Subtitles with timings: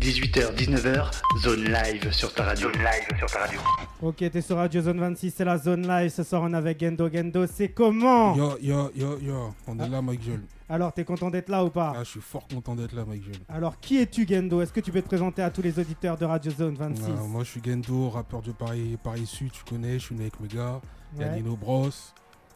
[0.00, 1.10] 18h, 19h,
[1.42, 2.72] zone live sur ta radio.
[2.72, 3.60] Zone live sur ta radio.
[4.00, 6.10] Ok, t'es sur Radio Zone 26, c'est la zone live.
[6.10, 7.10] Ce soir, on est avec Gendo.
[7.12, 8.34] Gendo, c'est comment?
[8.34, 10.42] Yo, yo, yo, yo, on est là, Mike Jules.
[10.70, 11.92] Alors, t'es content d'être là ou pas?
[11.94, 13.42] Ah, je suis fort content d'être là, Mike Jules.
[13.50, 14.62] Alors, qui es-tu, Gendo?
[14.62, 17.22] Est-ce que tu peux te présenter à tous les auditeurs de Radio Zone 26 Ah,
[17.28, 20.40] moi, je suis Gendo, rappeur de Paris, Paris Sud, tu connais, je suis né avec
[20.40, 20.80] mes gars.
[21.14, 21.36] Il y a Ouais.
[21.42, 21.90] Nino Bros,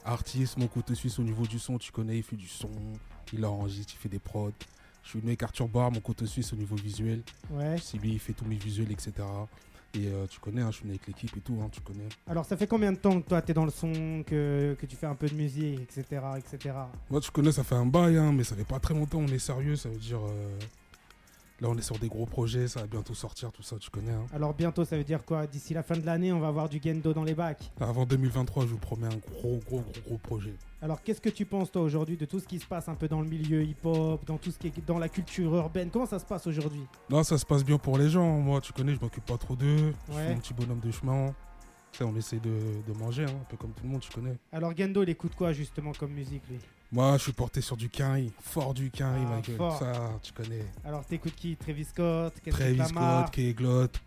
[0.04, 2.70] artiste, mon côté suisse au niveau du son, tu connais, il fait du son,
[3.34, 4.50] il enregistre, il fait des prods.
[5.04, 7.20] Je suis né avec Arthur Barr, mon côté suisse au niveau visuel.
[7.50, 7.76] Ouais.
[7.80, 9.12] C'est lui, il fait tous mes visuels, etc.
[9.96, 12.08] Et euh, tu connais, hein, je suis né avec l'équipe et tout, hein, tu connais.
[12.26, 14.96] Alors, ça fait combien de temps que toi, t'es dans le son, que, que tu
[14.96, 16.74] fais un peu de musique, etc., etc.
[17.10, 19.28] Moi, tu connais, ça fait un bail, hein, mais ça fait pas très longtemps, on
[19.28, 20.18] est sérieux, ça veut dire.
[20.18, 20.58] euh,
[21.60, 24.10] Là, on est sur des gros projets, ça va bientôt sortir, tout ça, tu connais.
[24.10, 24.26] hein.
[24.34, 25.46] Alors, bientôt, ça veut dire quoi?
[25.46, 27.70] D'ici la fin de l'année, on va avoir du Gendo dans les bacs?
[27.80, 30.54] Avant 2023, je vous promets un gros, gros, gros, gros projet.
[30.82, 33.06] Alors, qu'est-ce que tu penses, toi, aujourd'hui, de tout ce qui se passe un peu
[33.06, 35.90] dans le milieu hip-hop, dans tout ce qui est dans la culture urbaine?
[35.90, 36.82] Comment ça se passe aujourd'hui?
[37.08, 38.40] Non, ça se passe bien pour les gens.
[38.40, 39.94] Moi, tu connais, je m'occupe pas trop d'eux.
[40.08, 41.32] Je suis mon petit bonhomme de chemin.
[42.02, 42.50] On essaie de,
[42.86, 44.36] de manger, hein, un peu comme tout le monde, tu connais.
[44.52, 46.58] Alors, Gendo, il écoute quoi, justement, comme musique, lui?
[46.92, 49.56] Moi, je suis porté sur du Quinry, fort du Quinry, Ah, ma gueule.
[49.56, 49.78] fort.
[49.78, 49.92] Ça,
[50.22, 50.64] tu connais.
[50.84, 51.56] Alors, t'écoutes qui?
[51.56, 53.28] Travis Scott Kendrick Travis Lamar?
[53.28, 54.00] Scott,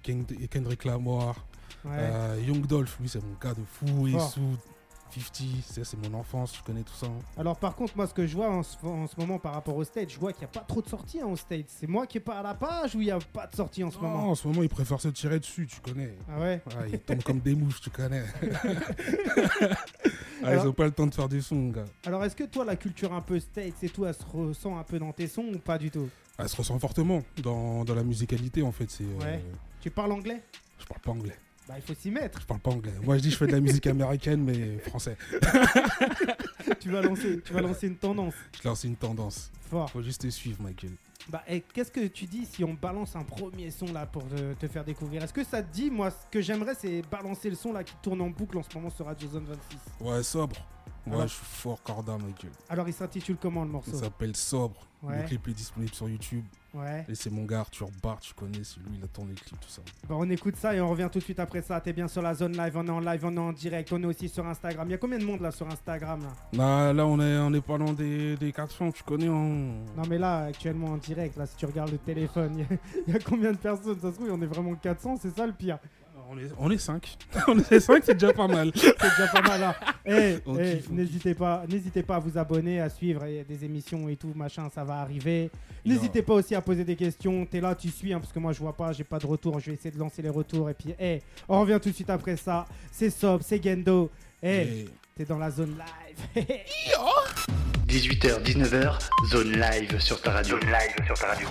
[0.50, 1.46] Kendrick Lamar,
[1.86, 1.92] Ouais.
[1.98, 4.08] euh, Young Dolph, lui, c'est mon gars de fou.
[4.08, 4.34] Et Fort.
[5.12, 7.08] Sous 50, c'est c'est mon enfance, tu connais tout ça.
[7.08, 7.20] hein.
[7.38, 9.76] Alors par contre, moi ce que je vois en ce, en ce moment par rapport
[9.76, 11.64] au stage, je vois qu'il n'y a pas trop de sorties hein, au stage.
[11.68, 13.84] C'est moi qui est pas à la page ou il n'y a pas de sorties
[13.84, 14.30] en ce Non, moment?
[14.32, 16.14] en ce moment, ils préfèrent se tirer dessus, tu connais.
[16.30, 16.62] Ah ouais?
[16.68, 18.24] Ouais, ils tombent comme des mouches, tu connais.
[20.44, 21.86] Ah, Alors- ils ont pas le temps de faire du son, gars.
[22.06, 24.84] Alors est-ce que toi la culture un peu stage et tout, elle se ressent un
[24.84, 26.10] peu dans tes sons ou pas du tout?
[26.38, 28.90] Elle se ressent fortement dans, dans la musicalité, en fait.
[28.92, 29.44] C'est, euh, Ouais.
[29.82, 30.44] Tu parles anglais?
[30.78, 31.36] Je parle pas anglais.
[31.68, 32.40] Bah il faut s'y mettre.
[32.40, 32.94] Je parle pas anglais.
[33.04, 35.18] Moi, je dis je fais de la musique américaine, mais français.
[36.80, 38.36] tu, vas lancer, tu vas lancer une tendance.
[38.62, 39.52] Je lance une tendance.
[39.70, 39.90] Fort.
[39.90, 40.92] Faut juste te suivre, Michael.
[41.30, 44.54] Bah et qu'est-ce que tu dis si on balance un premier son là pour te,
[44.54, 45.24] te faire découvrir?
[45.24, 47.96] Est-ce que ça te dit Moi ce que j'aimerais c'est balancer le son là qui
[48.02, 50.06] tourne en boucle en ce moment sur Radio Zone 26.
[50.06, 50.56] Ouais, sobre.
[51.08, 52.52] Ouais, Alors- je suis fort corda, Michael.
[52.70, 54.88] Alors il s'intitule comment le Il morceau s'appelle Sobre.
[55.04, 55.22] Ouais.
[55.22, 56.44] Le clip est disponible sur YouTube.
[56.74, 57.06] Ouais.
[57.08, 59.60] Et c'est mon gars Arthur Bart, tu connais, c'est lui, il a tourné le clip,
[59.60, 59.82] tout ça.
[60.08, 61.80] Bah, on écoute ça et on revient tout de suite après ça.
[61.82, 64.02] T'es bien sur la zone live, on est en live, on est en direct, on
[64.04, 64.88] est aussi sur Instagram.
[64.88, 66.88] Il y a combien de monde là sur Instagram là?
[66.88, 69.30] Là, là on, est, on est pas loin des, des 400, tu connais.
[69.30, 69.86] On...
[69.96, 72.66] Non mais là actuellement en direct, là si tu regardes le téléphone,
[73.08, 74.00] il y, a combien de personnes?
[74.00, 75.80] Ça se trouve on est vraiment 400, c'est ça le pire?
[76.30, 77.18] On est, on est 5.
[77.48, 78.72] on est 5, c'est déjà pas mal.
[78.76, 79.76] C'est déjà pas mal là.
[80.10, 83.66] Eh, eh, n'hésitez pas, n'hésitez pas à vous abonner, à suivre il y a des
[83.66, 85.52] émissions et tout machin, ça va arriver.
[85.86, 87.46] N'hésitez pas aussi à poser des questions.
[87.46, 89.60] T'es là, tu suis, hein, parce que moi je vois pas, j'ai pas de retour.
[89.60, 92.10] Je vais essayer de lancer les retours et puis, eh, on revient tout de suite
[92.10, 92.66] après ça.
[92.92, 94.10] C'est Sob, c'est Gendo.
[94.42, 96.46] Eh, Et- t'es dans la zone live.
[97.88, 99.00] 18h, 19h,
[99.30, 100.58] zone live sur ta radio.
[100.60, 101.48] Zone live sur ta radio.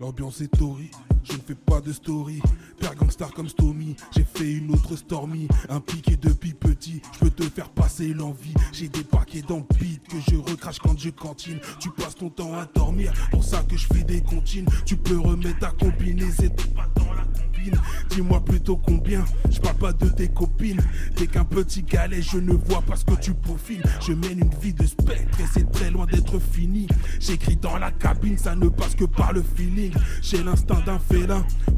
[0.00, 0.90] L'ambiance est tori,
[1.24, 2.40] je ne fais pas de story.
[2.78, 5.48] Père gangstar comme Stomy, j'ai fait une autre Stormy.
[5.68, 8.54] Un piqué depuis petit, je peux te faire passer l'envie.
[8.72, 9.42] J'ai des paquets
[9.78, 11.58] beat que je recrache quand je cantine.
[11.78, 14.66] Tu passes ton temps à dormir, pour ça que je fais des comptines.
[14.84, 17.80] Tu peux remettre ta combinaison, pas dans la combine.
[18.10, 20.80] Dis-moi plutôt combien, je parle pas de tes copines.
[21.16, 23.82] T'es qu'un petit galet, je ne vois pas ce que tu peaufines.
[24.00, 26.86] Je mène une vie de spectre et c'est très loin d'être fini.
[27.18, 29.92] J'écris dans la cabine, ça ne passe que par le feeling.
[30.22, 30.98] J'ai l'instinct d'un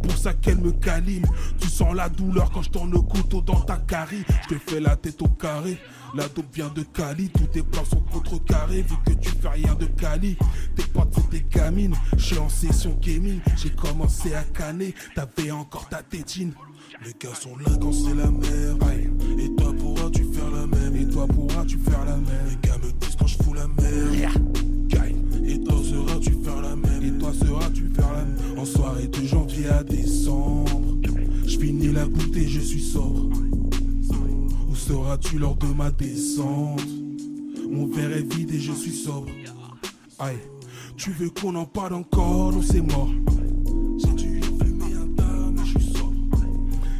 [0.03, 1.26] pour ça qu'elle me câline.
[1.59, 4.25] Tu sens la douleur quand je tourne le couteau dans ta carie.
[4.43, 5.78] Je te fais la tête au carré.
[6.15, 9.75] La dope vient de Cali, tous tes plans sont contrecarrés vu que tu fais rien
[9.75, 10.37] de Cali.
[10.76, 15.50] Tes potes c'est des gamines, je suis en session gaming, j'ai commencé à canner, t'avais
[15.50, 16.53] encore ta tétine.
[17.03, 18.84] Les gars sont là quand c'est la merde.
[19.38, 20.97] Et toi pourras-tu faire la même?
[20.97, 22.47] Et toi pourras-tu faire la même?
[22.50, 24.52] Les gars me disent quand je fous la merde.
[29.69, 30.99] À décembre.
[31.47, 33.28] Je finis la bouteille, je suis sobre.
[34.71, 36.86] Où seras-tu lors de ma descente?
[37.71, 39.28] Mon verre est vide et je suis sobre.
[40.19, 40.39] Aïe,
[40.97, 43.10] tu veux qu'on en parle encore Non, c'est mort?
[43.98, 46.15] J'ai dû fumer un tas, mais je suis sobre.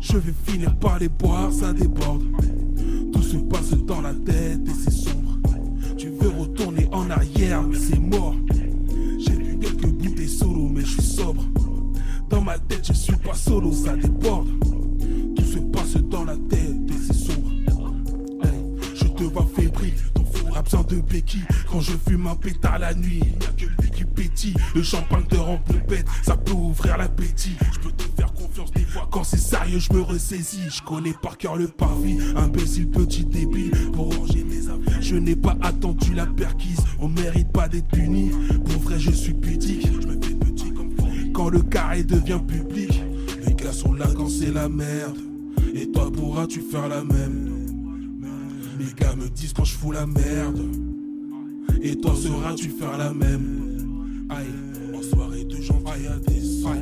[0.01, 2.25] Je vais finir par les boire, ça déborde.
[3.13, 5.39] Tout se passe dans la tête et c'est sombre.
[5.97, 8.37] Tu veux retourner en arrière, mais c'est mort.
[9.19, 11.45] J'ai bu quelques bouteilles solo, mais je suis sobre.
[13.13, 14.49] Suis pas solo, ça déborde.
[15.37, 17.51] Tout se passe dans la tête et c'est sombre.
[18.95, 21.45] Je te vois fébrile, ton four a besoin de béquilles.
[21.71, 24.55] Quand je fume un pétard la nuit, il n'y a que lui qui pétille.
[24.75, 27.57] Le champagne te rend pompette, ça peut ouvrir l'appétit.
[27.73, 30.71] Je peux te faire confiance, des Quand c'est sérieux, je me ressaisis.
[30.71, 32.19] Je connais par cœur le parvis.
[32.37, 35.03] Imbécile petit débile pour ranger mes affaires.
[35.03, 36.81] Je n'ai pas attendu la perquise.
[36.99, 38.31] On mérite pas d'être puni.
[38.65, 39.87] Pour vrai, je suis pudique.
[39.87, 40.73] Je me fais petit
[41.33, 42.92] Quand le carré devient public,
[43.83, 45.19] sont là quand c'est la merde.
[45.75, 47.51] Et toi, pourras-tu faire la même?
[48.79, 50.61] Les gars me disent quand je fous la merde.
[51.81, 54.27] Et toi, seras-tu faire la même?
[54.29, 54.47] Aïe,
[54.95, 56.77] en soirée de janvier à décembre.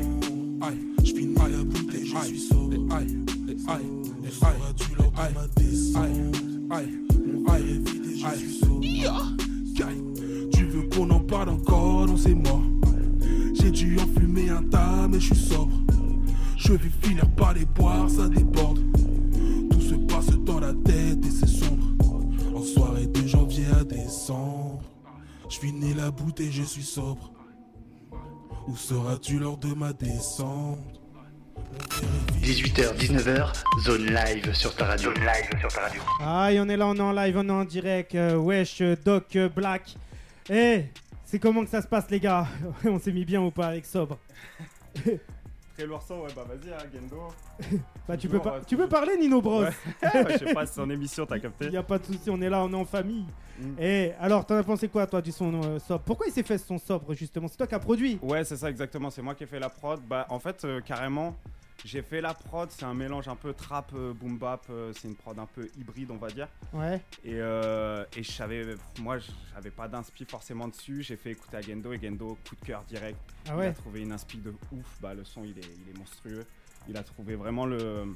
[0.60, 2.76] Aïe, je finis la bouteille, je suis sobre.
[2.94, 3.16] Aïe,
[3.68, 3.86] aïe,
[4.24, 5.34] et seras-tu leur aïe,
[5.96, 6.12] aïe,
[6.70, 7.00] aïe,
[7.48, 7.80] aïe,
[8.20, 8.84] je suis sobre.
[9.88, 12.06] Aïe, tu veux qu'on en parle encore?
[12.06, 12.62] Non, c'est mort.
[13.54, 15.70] J'ai dû en fumer un tas, mais je suis sobre.
[16.62, 18.80] Je vais finir par les boire, ça déborde.
[19.70, 21.86] Tout se passe dans la tête et c'est sombre.
[22.54, 24.82] En soirée de janvier à décembre.
[25.48, 27.32] Je finis la bouteille, je suis sobre.
[28.68, 30.78] Où seras-tu lors de ma descente?
[32.42, 33.52] 18h, 19h,
[33.82, 35.14] zone live sur ta radio.
[35.14, 36.02] Zone live sur ta radio.
[36.20, 38.14] Aïe, on est là, on est en live, on est en direct.
[38.14, 39.94] euh, wesh, euh, Doc euh, Black.
[40.50, 40.84] Eh,
[41.24, 42.46] c'est comment que ça se passe, les gars?
[42.84, 44.18] On s'est mis bien ou pas avec sobre?
[45.86, 47.28] Ouais, bah vas-y, hein, Gendo.
[48.08, 49.62] Bah, tu peux, pas- euh, tu peux parler, Nino Bros.
[49.62, 49.70] Ouais.
[50.02, 52.40] Je sais pas, c'est son émission, t'as capté Il y a pas de souci, on
[52.40, 53.24] est là, on est en famille.
[53.58, 53.64] Mm.
[53.78, 56.00] Eh, alors, t'en as pensé quoi, toi, du son euh, sobre?
[56.04, 57.46] Pourquoi il s'est fait son sobre, justement?
[57.46, 59.68] C'est toi qui as produit Ouais, c'est ça exactement, c'est moi qui ai fait la
[59.68, 60.00] prod.
[60.08, 61.36] Bah, en fait, euh, carrément,
[61.84, 65.08] j'ai fait la prod, c'est un mélange un peu trap, euh, boom bap, euh, c'est
[65.08, 66.48] une prod un peu hybride, on va dire.
[66.72, 67.00] Ouais.
[67.24, 68.64] Et, euh, et je savais,
[69.00, 69.18] moi,
[69.54, 71.02] j'avais pas d'inspi forcément dessus.
[71.02, 73.18] J'ai fait écouter à Gendo et Gendo, coup de cœur direct.
[73.46, 75.94] Ah Il a ouais trouvé une inspi de ouf, bah, le son il est, il
[75.94, 76.44] est monstrueux.
[76.88, 78.14] Il a trouvé vraiment le.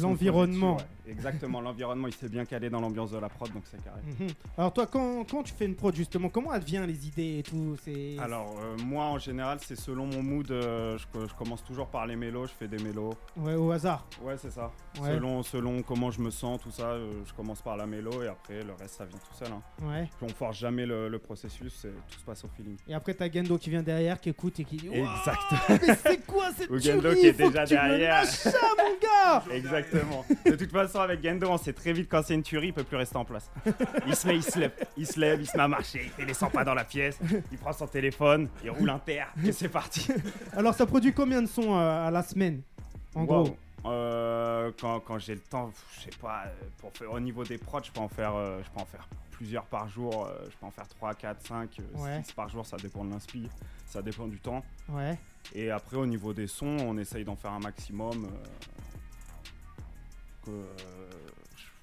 [0.00, 0.76] L'environnement.
[0.76, 1.12] ouais.
[1.12, 4.00] Exactement, l'environnement, il s'est bien calé dans l'ambiance de la prod, donc c'est carré.
[4.20, 4.28] Mhm.
[4.58, 7.76] Alors, toi, quand, quand tu fais une prod, justement, comment vient les idées et tout
[8.18, 12.06] Alors euh, moi en général c'est selon mon mood, euh, je, je commence toujours par
[12.06, 13.12] les mélos, je fais des mélos.
[13.36, 14.06] Ouais, au hasard.
[14.22, 14.70] Ouais c'est ça.
[15.00, 15.10] Ouais.
[15.14, 18.28] Selon, selon comment je me sens, tout ça, euh, je commence par la mélo et
[18.28, 19.48] après le reste ça vient tout seul.
[19.52, 19.62] Hein.
[19.86, 20.08] Ouais.
[20.22, 22.76] On force jamais le, le processus, tout se passe au feeling.
[22.88, 25.40] Et après, t'as Gendo qui vient derrière, qui écoute et qui dit Exact.
[25.68, 27.20] mais c'est quoi cette Ou Gendo tuerie?
[27.20, 28.22] qui est déjà derrière.
[28.22, 30.24] lâches mon gars Exactement.
[30.44, 32.84] De toute façon avec Gendo on sait très vite quand c'est une tuerie, il peut
[32.84, 33.50] plus rester en place.
[34.06, 36.24] Il se met, il se lève, il se lève, il se met à marcher, il
[36.26, 37.18] les 100 pas dans la pièce,
[37.52, 40.06] il prend son téléphone, il roule un terre et c'est parti.
[40.52, 42.62] Alors, ça produit combien de sons euh, à la semaine
[43.14, 43.26] En Wow.
[43.44, 43.56] gros?
[43.86, 47.56] Euh, quand, quand j'ai le temps, je sais pas, euh, pour faire, au niveau des
[47.58, 50.56] prods, je peux en faire, euh, je peux en faire plusieurs par jour, euh, je
[50.56, 52.20] peux en faire 3, 4, 5, Ouais.
[52.24, 53.48] 6 par jour, ça dépend de l'inspi,
[53.86, 54.64] ça dépend du temps.
[54.88, 55.16] Ouais.
[55.54, 58.26] Et après, au niveau des sons, on essaye d'en faire un maximum.
[60.48, 60.62] Euh,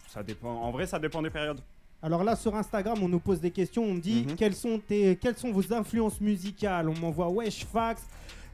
[0.08, 0.50] ça dépend.
[0.52, 1.60] En vrai, ça dépend des périodes.
[2.02, 3.84] Alors là, sur Instagram, on nous pose des questions.
[3.84, 4.36] On me dit Mhm.
[4.36, 6.90] quelles, sont tes, quelles sont vos influences musicales?
[6.90, 8.02] On m'envoie Wesh Fax.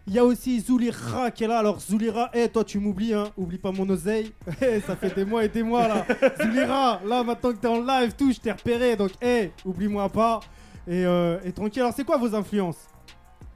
[0.07, 1.59] Il y a aussi Zulira qui est là.
[1.59, 3.25] Alors, Zulira, eh, toi, tu m'oublies, hein.
[3.38, 4.31] Oublie pas mon oseille.
[4.61, 6.06] Eh, ça fait des mois et des mois, là.
[6.41, 8.95] Zulira, là, maintenant que t'es en live, tout, je t'ai repéré.
[8.95, 10.39] Donc, eh, oublie-moi pas.
[10.88, 11.81] Et, euh, et tranquille.
[11.81, 12.88] Alors, c'est quoi vos influences?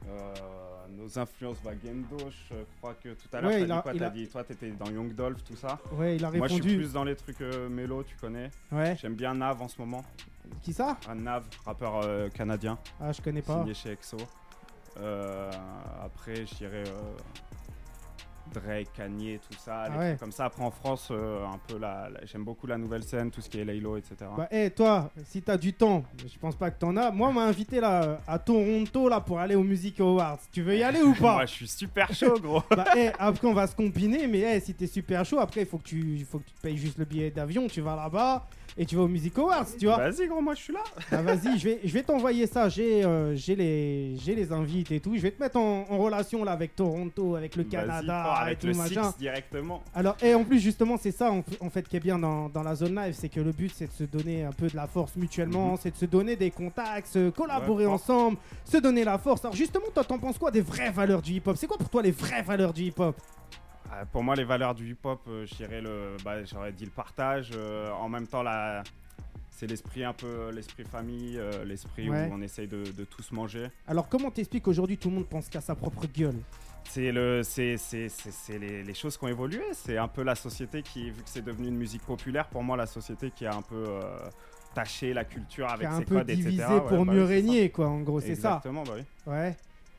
[0.08, 0.34] Euh,
[1.04, 2.18] nos influences, Gendo,
[2.50, 5.14] je crois que tout à l'heure, Ouais, quoi T'as a- dit, toi, t'étais dans Young
[5.14, 5.80] Dolph, tout ça.
[5.94, 8.50] Ouais, il a Moi, je suis plus dans les trucs euh, mélo, tu connais.
[8.72, 8.96] Ouais.
[9.00, 10.04] J'aime bien Nav en ce moment.
[10.62, 10.98] Qui ça?
[11.10, 13.60] Un Nav, rappeur euh, canadien, Ah, je connais pas.
[13.60, 14.18] signé chez EXO.
[15.00, 15.52] Euh,
[16.04, 17.18] après, je dirais euh,
[18.54, 19.86] Drake, Kanye, tout ça.
[19.88, 20.08] les Ah ouais.
[20.10, 23.04] trucs Comme ça, après en France, euh, un peu la, la- j'aime beaucoup la nouvelle
[23.04, 24.16] scène, tout ce qui est Laylo, etc.
[24.38, 27.12] Bah, eh, toi, si t'as du temps, je pense pas que t'en as.
[27.12, 30.40] Moi, on m'a invité là à Toronto là pour aller aux Music Awards.
[30.52, 31.34] Tu veux y aller ou pas?
[31.34, 32.62] Moi, je suis super chaud, gros.
[32.70, 35.68] Bah, eh, après, on va se combiner, mais eh, si t'es super chaud, après, il
[35.68, 37.68] faut que tu, faut que tu te payes juste le billet d'avion.
[37.68, 39.98] Tu vas là-bas et tu vas aux Music Awards, tu vois.
[40.10, 40.80] Vas-y, gros, moi, je suis là.
[41.12, 42.70] Bah, vas-y, je vais, je vais t'envoyer ça.
[42.70, 45.16] J'ai, euh, j'ai les, j'ai les invites et tout.
[45.16, 48.60] Je vais te mettre en, en relation là avec Toronto, avec le Canada et avec
[48.60, 49.12] tout le machin.
[49.12, 49.84] Six directement.
[49.94, 52.76] Alors, et en plus, justement, c'est ça en, fait qui est bien dans, dans la
[52.76, 55.16] zone live, c'est que le but c'est de se donner un peu de la force
[55.16, 55.78] mutuellement, Mhm.
[55.82, 59.44] c'est de se donner des contacts, se collaborer Ouais, ensemble, se donner la force.
[59.46, 61.56] Alors, justement, toi, t'en penses quoi des vraies valeurs du hip-hop?
[61.58, 63.16] C'est quoi pour toi les vraies valeurs du hip-hop?
[63.96, 67.52] Ah, pour moi, les valeurs du hip-hop, euh, le, bah, j'aurais dit le partage.
[67.56, 68.82] euh, en même temps, la,
[69.52, 72.28] c'est l'esprit un peu, euh, l'esprit famille, euh, l'esprit Ouais.
[72.30, 73.68] où on essaye de, de tous manger.
[73.88, 76.40] Alors, comment t'expliques aujourd'hui tout le monde pense qu'à sa propre gueule?
[76.86, 79.64] C'est le, c'est, c'est, c'est, c'est les, les choses qui ont évolué.
[79.74, 82.76] C'est un peu la société qui, vu que c'est devenu une musique populaire, pour moi,
[82.76, 84.02] la société qui a un peu euh,
[84.74, 86.80] taché la culture Qui avec a un ses peu codes, divisé etc.
[86.88, 88.60] pour Ouais, bah mieux régner, quoi, en gros, c'est ça?
[88.64, 89.04] Exactement, bah oui.
[89.32, 89.56] Ouais.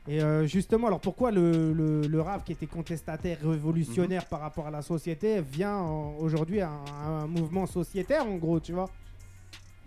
[0.06, 4.28] Et euh, justement, alors pourquoi le, le- le rap qui était contestataire, révolutionnaire Mhm.
[4.28, 8.36] par rapport à la société, vient en- aujourd'hui à un, à un mouvement sociétaire, en
[8.36, 8.90] gros, tu vois?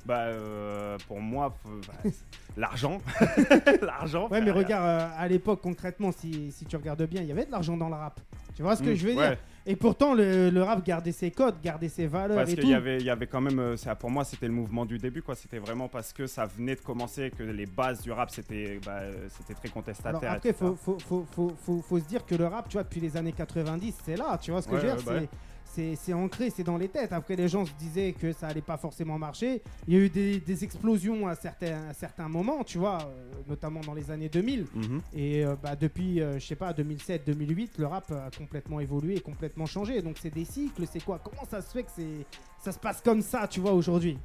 [0.06, 2.10] Bah, euh, pour moi, bah,
[2.58, 3.00] l'argent.
[3.82, 4.28] l'argent.
[4.30, 7.46] Ouais, mais regarde, euh, à l'époque, concrètement, si, si tu regardes bien, il y avait
[7.46, 8.20] de l'argent dans le rap.
[8.56, 9.30] Tu vois ce que Mm, je veux ouais.
[9.30, 9.38] dire?
[9.70, 13.00] Et pourtant, le, le rap gardait ses codes, gardait ses valeurs Parce qu'il y avait,
[13.00, 15.36] il y avait quand même, euh, ça, pour moi, c'était le mouvement du début, quoi.
[15.36, 19.00] C'était vraiment parce que ça venait de commencer, que les bases du rap, c'était, bah,
[19.02, 20.32] euh, c'était très Alors contestataire.
[20.32, 20.66] après, etc.
[20.82, 23.94] faut, faut, faut, faut, se dire que le rap, tu vois, depuis les années 90,
[24.06, 25.30] c'est là, tu vois ce que Ouais, je veux dire bah ouais.
[25.96, 27.14] C'est, ancré, c'est dans les têtes.
[27.14, 29.62] Après, les gens se disaient que ça allait pas forcément marcher.
[29.88, 33.32] Il y a eu des, des explosions à certains, à certains moments, tu vois, euh,
[33.48, 34.66] notamment dans les années 2000.
[34.74, 35.02] Mhm.
[35.14, 39.22] Et euh, bah, depuis, euh, je sais pas, 2007-2008, le rap a complètement évolué et
[39.22, 40.02] complètement changé.
[40.02, 41.20] Donc c'est des cycles, c'est quoi?
[41.24, 41.90] Comment ça se fait que
[42.60, 44.18] ça se passe comme ça, tu vois, aujourd'hui?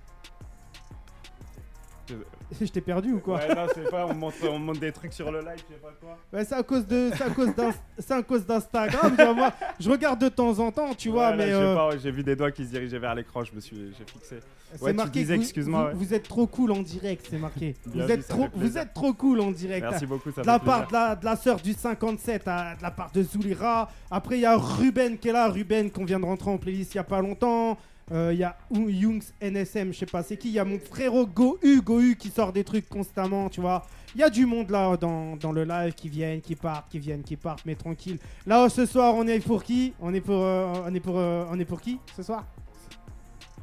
[2.61, 5.40] Je t'ai perdu ou quoi Ouais, non, c'est pas, on montre des trucs sur le
[5.40, 6.18] live, je sais pas quoi.
[6.32, 9.14] Ouais, c'est à cause de, c'est à cause d'Ins- c'est à cause d'Instagram.
[9.16, 11.56] tu vois, moi, je regarde de temps en temps, tu vois, Ouais, là, mais je
[11.56, 13.61] sais euh, pas, ouais, j'ai vu des doigts qui se dirigeaient vers l'écran, je me
[13.61, 14.40] suis, j'ai fixé.
[14.75, 15.21] c'est ouais, tu marqué.
[15.21, 15.94] disais, que vous- excuse-moi, Vous, ouais.
[16.06, 17.75] vous êtes trop cool en direct, c'est marqué.
[17.87, 19.87] Bien vous vu, êtes ça trop, fait vous êtes trop cool en direct.
[19.88, 20.88] Merci beaucoup, ça de la fait part plaisir.
[20.88, 23.88] de la, de la sœur du 57, à- de la part de Zoulira.
[24.11, 25.49] Après, il y a Ruben qui est là.
[25.49, 27.78] Ruben qu'on vient de rentrer en playlist il y a pas longtemps.
[28.12, 30.49] Euh, Il y a Ou- Youngs NSM, je sais pas c'est qui?
[30.49, 33.85] Il y a mon frérot Gohu, Gohu qui sort des trucs constamment, tu vois.
[34.14, 37.23] Il y a du monde là dans, le live qui viennent, qui partent, qui viennent,
[37.23, 38.19] qui partent, mais tranquille.
[38.47, 39.95] Là, ce soir, on est pour qui?
[40.00, 42.45] On est pour, euh, euh, on est pour qui ce soir?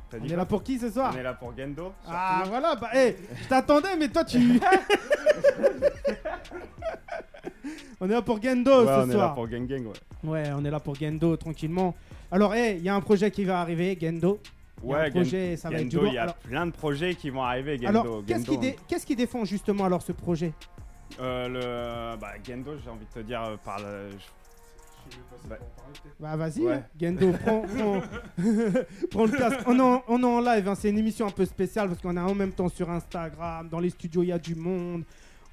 [0.10, 1.94] T'as On dit est quoi là pour qui ce soir On est là pour Gendo.
[2.08, 4.60] Ah voilà, bah hey, je t'attendais, mais toi tu.
[8.02, 9.36] on est là pour Gendo Ouais, ce on est là soir.
[9.36, 9.94] pour Gang Gang, ouais.
[10.24, 11.96] Ouais, on est là pour Gendo tranquillement.
[12.32, 14.40] Alors, hey, il y a un projet qui va arriver, Gendo.
[14.84, 16.12] Il y a un Ouais, Gen- projet, ça va être du Gendo, lourd.
[16.14, 17.88] il y a Alors, plein de projets qui vont arriver, Gendo.
[18.00, 20.54] alors, qu'est-ce Gendo, qui, dé- qu'est-ce qui défend justement alors ce projet?
[21.20, 21.48] Euh,
[22.16, 22.18] le...
[22.20, 24.10] Bah, Gendo, j'ai envie de te dire, euh, par le...
[24.12, 24.16] je-
[25.48, 25.58] Bah,
[26.20, 26.84] Bah vas-y, Ouais.
[27.00, 28.02] Gendo, prends, prends,
[29.12, 29.60] prends le casque.
[29.66, 30.76] On est en, on est en live, hein.
[30.76, 33.80] c'est une émission un peu spéciale parce qu'on est en même temps sur Instagram, dans
[33.80, 35.04] les studios il y a du monde.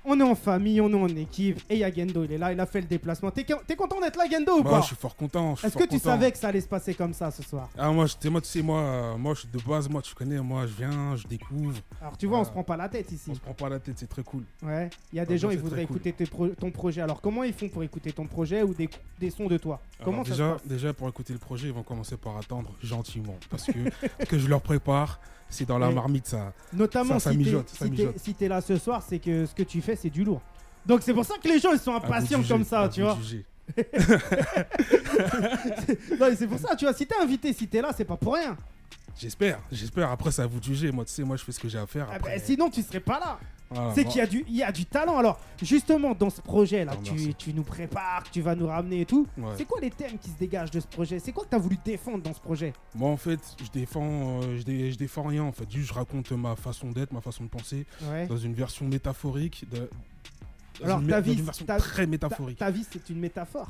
[0.09, 2.39] On est en famille, on est en équipe, et il y a Gendo, il est
[2.39, 3.31] là, il a fait le déplacement.
[3.33, 5.55] T'es t'es content d'être là, Gendo, ou Bah, pas je suis fort content.
[5.55, 6.11] je suis Est-ce fort que tu content.
[6.11, 7.69] savais que ça allait se passer comme ça ce soir?
[7.77, 10.15] Ah, moi, je- moi, tu sais, moi, euh, moi, je suis de base, moi, tu
[10.15, 11.79] connais, moi, je viens, je découvre.
[12.01, 13.29] Alors tu vois, on se prend pas la tête ici.
[13.31, 14.45] On se prend pas la tête, c'est très cool.
[14.63, 15.97] Ouais, il y a des Ouais, gens, ils voudraient très cool.
[15.97, 17.01] écouter tes pro- ton projet.
[17.01, 19.81] Alors, comment ils font pour écouter ton projet ou des, des sons de toi?
[20.05, 20.67] Comment Alors, ça déjà, passe?
[20.67, 23.35] déjà, pour écouter le projet, ils vont commencer par attendre gentiment.
[23.51, 23.73] Parce que
[24.29, 26.53] que je leur prépare, c'est dans la marmite, ça.
[26.73, 28.19] Notamment Ça, ça si t'es mijote, ça si t'es- mijote.
[28.19, 30.41] si t'es là ce soir, c'est que ce que tu fais, c'est du lourd.
[30.85, 33.03] Donc, c'est pour ça que les gens, ils sont vous impatients comme ça, à tu
[33.03, 33.17] vois.
[33.21, 33.45] juger.
[36.21, 36.95] Non, c'est pour ça, tu vois.
[36.95, 38.57] Si t'es invité, si t'es là, c'est pas pour rien.
[39.19, 40.11] J'espère, j'espère.
[40.11, 40.93] Après, c'est à vous juger.
[40.93, 42.07] Moi, tu sais, moi, je fais ce que j'ai à faire.
[42.13, 43.39] Ah bah, sinon, tu serais pas là.
[43.71, 45.17] Voilà, c'est qu'il y, a du- il y a du talent.
[45.19, 49.07] Alors, justement, dans ce projet-là, Oh, tu, tu nous prépares, tu vas nous ramener et
[49.07, 49.27] tout.
[49.37, 49.51] Ouais.
[49.57, 51.19] C'est quoi les thèmes qui se dégagent de ce projet?
[51.19, 52.73] C'est quoi que t'as voulu défendre dans ce projet?
[52.95, 55.43] Moi, en fait, je défends, euh, je, dé- je défends rien.
[55.45, 58.27] En fait, juste, je raconte ma façon d'être, ma façon de penser, Ouais.
[58.27, 59.65] dans une version métaphorique.
[59.71, 59.89] De,
[60.85, 62.59] Alors, une, ta vie, version ta- très Ta, métaphorique.
[62.59, 63.69] ta vie, c'est une métaphore.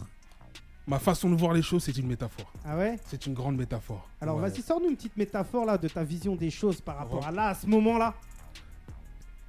[0.89, 2.53] Ma façon de voir les choses, c'est une métaphore.
[2.65, 2.97] Ah ouais?
[3.07, 4.09] C'est une grande métaphore.
[4.21, 4.49] Alors Ouais.
[4.51, 7.49] vas-y, sors-nous une petite métaphore là de ta vision des choses par rapport à là,
[7.49, 8.15] à ce moment-là.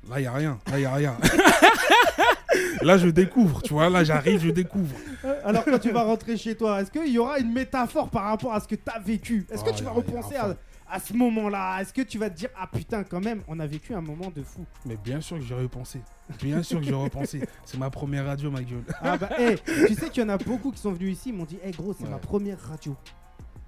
[0.10, 0.60] Là, il a rien.
[0.72, 1.18] Là, il a rien.
[2.82, 3.90] là, je découvre, tu vois.
[3.90, 4.96] Là, j'arrive, je découvre.
[5.26, 8.24] Euh, Alors quand tu vas rentrer chez toi, est-ce qu'il y aura une métaphore par
[8.24, 9.46] rapport à ce que tu as vécu?
[9.52, 11.82] Est-ce que Ah, tu vas repenser à, ce moment-là?
[11.82, 14.32] Est-ce que tu vas te dire, ah putain, quand même, on a vécu un moment
[14.34, 14.66] de fou?
[14.86, 16.00] Mais bien sûr que j'ai repensé.
[16.42, 17.42] Bien sûr que j'ai repensé.
[17.66, 18.84] C'est ma première radio, ma gueule.
[19.02, 21.36] Ah bah, hey, tu sais qu'il y en a beaucoup qui sont venus ici, ils
[21.36, 22.10] m'ont dit, hey gros, c'est Ouais.
[22.10, 22.96] ma première radio.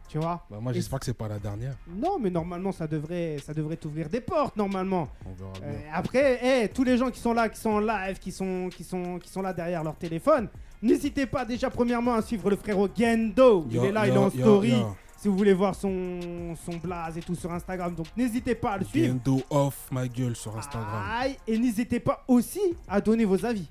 [0.10, 1.76] Tu vois Bah, moi, j'espère que c'est pas la dernière.
[1.88, 5.08] Non, mais normalement, ça devrait, ça devrait t'ouvrir des portes, normalement.
[5.24, 5.70] On verra bien.
[5.70, 8.70] Euh, après, hey, tous les gens qui sont là, qui sont en live, qui sont,
[8.76, 10.50] qui sont, qui sont là derrière leur téléphone,
[10.82, 13.68] n'hésitez pas déjà premièrement à suivre le frérot Gendo.
[13.70, 14.84] Il Yo, est là, il est en yo, story.
[15.16, 18.78] Si vous voulez voir son, son blaze et tout sur Instagram, donc n'hésitez pas à
[18.80, 19.08] le suivre.
[19.10, 21.04] Gendo off ma gueule sur Instagram.
[21.20, 23.68] Aïe, et n'hésitez pas aussi à donner vos avis.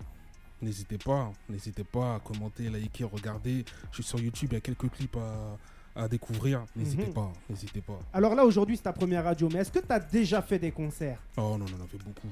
[0.62, 3.64] N'hésitez pas, n'hésitez pas à commenter, liker, regarder.
[3.90, 5.56] Je suis sur YouTube, il y a quelques clips à,
[5.98, 6.64] à découvrir.
[6.76, 7.12] N'hésitez Mhm.
[7.12, 7.98] pas, n'hésitez pas.
[8.12, 10.70] Alors là, aujourd'hui, c'est ta première radio, mais est-ce que tu as déjà fait des
[10.70, 11.18] concerts?
[11.36, 12.28] Oh non, on en a fait beaucoup.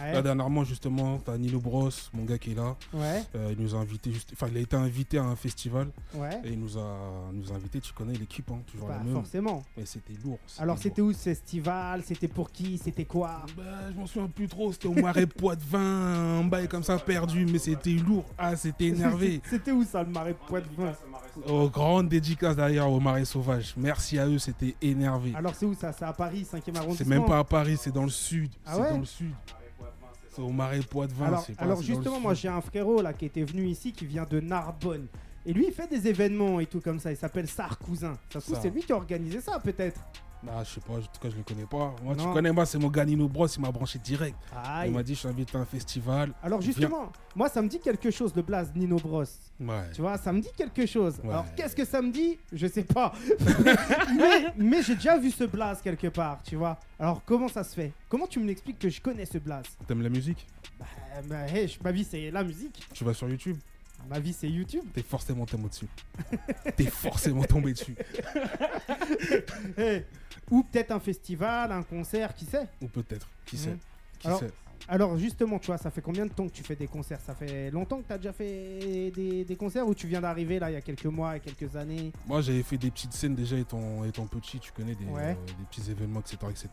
[0.00, 0.12] Ouais.
[0.12, 2.76] Là, dernièrement, justement, t'as Nilo Bros, mon gars qui est là.
[2.92, 6.40] Ouais, Euh, il nous a invité, enfin, il a été invité à un festival ouais.
[6.44, 6.96] et il nous a,
[7.32, 7.80] nous a invité.
[7.80, 9.14] Tu connais l'équipe, hein, toujours Bah, la même.
[9.14, 9.62] forcément.
[9.76, 10.38] Mais c'était lourd.
[10.58, 12.02] Alors, c'était où ce festival?
[12.04, 12.78] C'était pour qui?
[12.78, 13.42] C'était quoi?
[13.56, 14.72] Bah, je m'en souviens plus trop.
[14.72, 18.24] C'était au Marais Poitevin, un bail comme ça perdu, mais c'était lourd.
[18.38, 19.40] Ah, c'était énervé.
[19.48, 20.92] C'était où ça, le marais de Poitevin?
[21.48, 23.74] Oh, grande dédicace d'ailleurs au Marais Sauvage.
[23.76, 25.32] Merci à eux, c'était énervé.
[25.34, 25.92] Alors, c'est où ça?
[25.92, 26.94] C'est à Paris, 5e arrondissement?
[26.94, 28.50] C'est même pas à Paris, c'est dans le sud.
[28.66, 29.32] Ah c'est dans le sud.
[30.34, 31.26] C'est au Marais Poitevin.
[31.26, 34.24] Alors, pas- alors justement, moi j'ai un frérot là qui était venu ici qui vient
[34.28, 35.06] de Narbonne.
[35.44, 37.10] Et lui, il fait des événements et tout comme ça.
[37.10, 38.16] Il s'appelle Sar Cousin.
[38.32, 40.00] Ça se trouve, c'est lui qui a organisé ça, peut-être.
[40.50, 41.94] Ah, je sais pas, en tout cas, je le connais pas.
[42.02, 42.26] Moi, Non.
[42.26, 44.36] tu connais, moi, c'est mon gars Nino Bros, il m'a branché direct.
[44.64, 44.88] Aïe.
[44.90, 46.32] Il m'a dit, je t'invite à un festival.
[46.42, 49.22] Alors, justement, moi, ça me dit quelque chose, le blaze Nino Bros.
[49.60, 49.90] Ouais.
[49.94, 51.20] Tu vois, ça me dit quelque chose.
[51.22, 51.30] Ouais.
[51.30, 52.38] Alors, qu'est-ce que ça me dit?
[52.52, 53.12] Je sais pas.
[54.16, 56.78] mais mais j'ai déjà vu ce blaze quelque part, tu vois.
[56.98, 57.92] Alors, comment ça se fait?
[58.08, 60.46] Comment tu me l'expliques que je connais ce blaze T'aimes la musique?
[61.28, 62.82] Bah, hey, je- Ma vie, c'est la musique.
[62.92, 63.56] Tu vas sur YouTube?
[64.10, 64.82] Ma vie, c'est YouTube.
[64.92, 65.86] T'es forcément tombé dessus.
[66.76, 67.94] T'es forcément tombé dessus.
[69.76, 70.04] Hey.
[70.52, 73.26] Ou peut-être un festival, un concert, qui sait Ou peut-être.
[73.46, 73.78] Qui sait Mhm.
[74.20, 74.50] Qui Alors- sait
[74.88, 77.20] Alors, justement, tu vois, ça fait combien de temps que tu fais des concerts?
[77.20, 80.58] Ça fait longtemps que tu as déjà fait des, des concerts ou tu viens d'arriver
[80.58, 82.10] là il y a quelques mois, quelques années?
[82.26, 85.36] Moi, j'avais fait des petites scènes déjà étant, étant petit, tu connais, des, Ouais.
[85.40, 86.36] euh, des petits événements, etc.
[86.50, 86.68] etc.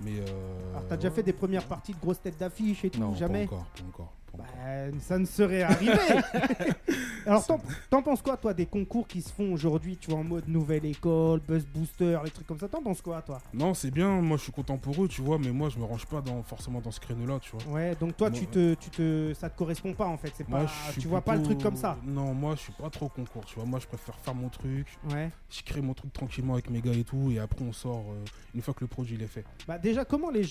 [0.00, 0.12] Mais.
[0.20, 1.14] Euh, Alors, t'as déjà ouais.
[1.16, 3.46] fait des premières parties de grosses têtes d'affiche et tout Non, Jamais?
[3.46, 4.12] Pas encore, pas encore.
[4.34, 4.46] Encore.
[4.56, 5.92] Bah, ça ne serait arrivé.
[7.26, 7.46] Alors,
[7.88, 10.84] t'en, penses quoi, toi, des concours qui se font aujourd'hui, tu vois, en mode nouvelle
[10.84, 12.68] école, buzz booster, les trucs comme ça?
[12.68, 13.40] T'en penses quoi, toi?
[13.54, 15.84] Non, c'est bien, moi je suis content pour eux, tu vois, mais moi je me
[15.84, 17.74] range pas dans, forcément dans ce créneau-là, tu vois.
[17.74, 20.32] Ouais, donc toi, Moi, tu te, tu te, ça te correspond pas en fait.
[20.36, 20.66] C'est pas,
[20.98, 21.96] tu vois pas le truc comme ça.
[22.04, 23.64] Non, moi je suis pas trop concours, tu vois.
[23.64, 25.30] Moi je préfère faire mon truc, Ouais.
[25.50, 28.24] je crée mon truc tranquillement avec mes gars et tout, et après on sort euh,
[28.54, 29.44] une fois que le produit il est fait.
[29.66, 30.44] Bah déjà, comment les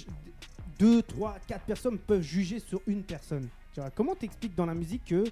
[0.80, 3.48] 2, 3, 4 personnes peuvent juger sur une personne?
[3.96, 5.24] Comment t'expliques dans la musique que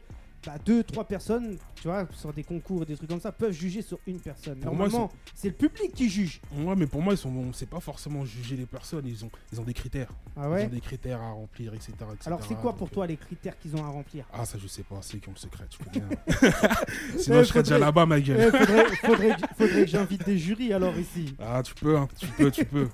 [0.46, 3.52] bah, 2, 3 personnes, tu vois, sur des concours et des trucs comme ça, peuvent
[3.52, 6.42] juger sur une personne Pour Normalement, c'est le public qui juge.
[6.56, 9.30] Ouais, mais pour moi, ils sont, bon, c'est pas forcément juger les personnes, ils ont,
[9.54, 10.10] ils ont des critères.
[10.36, 11.92] Ah Ils ouais ont des critères à remplir, etc.
[11.92, 12.08] etc.
[12.26, 14.26] Alors c'est quoi pour Donc, toi les critères qu'ils ont à remplir?
[14.34, 16.06] Euh, Ah, ça je sais pas, c'est qui ont le secret, tu connais.
[16.06, 16.52] hein.
[17.18, 18.40] Sinon, Eh, je serais déjà là-bas, ma gueule.
[18.54, 21.36] Eh, faudrait, faudrait que- faudrait que j'invite des jurys alors ici.
[21.40, 22.88] Ah, tu peux, hein, tu peux, tu peux.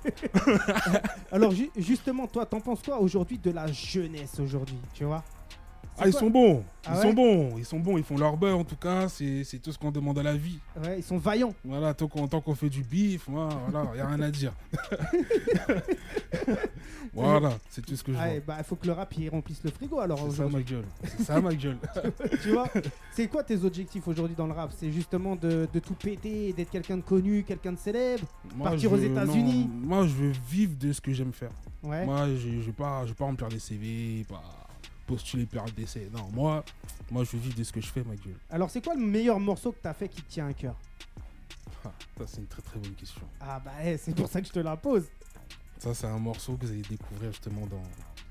[1.32, 5.24] Alors ju- justement, toi, t'en penses quoi aujourd'hui de la jeunesse aujourd'hui, tu vois?
[6.00, 8.16] Ah, ils quoi- sont bons, Ah ils ouais sont bons, ils sont bons, ils font
[8.18, 10.58] leur beurre en tout cas, c'est tout ce qu'on demande à la vie.
[10.82, 11.54] Ouais, ils sont vaillants.
[11.64, 14.52] Voilà, tant qu'on fait du bif, moi, voilà, y a rien à dire.
[17.12, 18.40] voilà, c'est tout ce que je Ouais, vois.
[18.46, 20.84] bah, il faut que le rap il remplisse le frigo alors C'est ça ma gueule,
[21.04, 21.78] c'est ça ma gueule.
[22.42, 22.68] tu vois
[23.12, 24.70] C'est quoi tes objectifs aujourd'hui dans le rap?
[24.76, 28.24] C'est justement de, de tout péter, d'être quelqu'un de connu, quelqu'un de célèbre
[28.54, 29.68] Moi, Partir aux États-Unis?
[29.72, 31.50] Moi, je veux vivre de ce que j'aime faire.
[31.82, 32.04] Ouais.
[32.04, 34.42] Moi, je je vais pas, pas remplir des CV, pas
[35.08, 36.08] postuler période d'essai.
[36.12, 36.64] Non, moi,
[37.10, 38.36] moi, je vivre de ce que je fais, ma gueule.
[38.50, 40.76] Alors c'est quoi le meilleur morceau que t'as fait qui te tient à cœur
[41.84, 43.22] Ah, ça, c'est une très très bonne question.
[43.40, 45.06] Ah bah eh, c'est pour ça que je te la pose.
[45.78, 47.82] Ça, c'est un morceau que vous allez découvrir justement dans,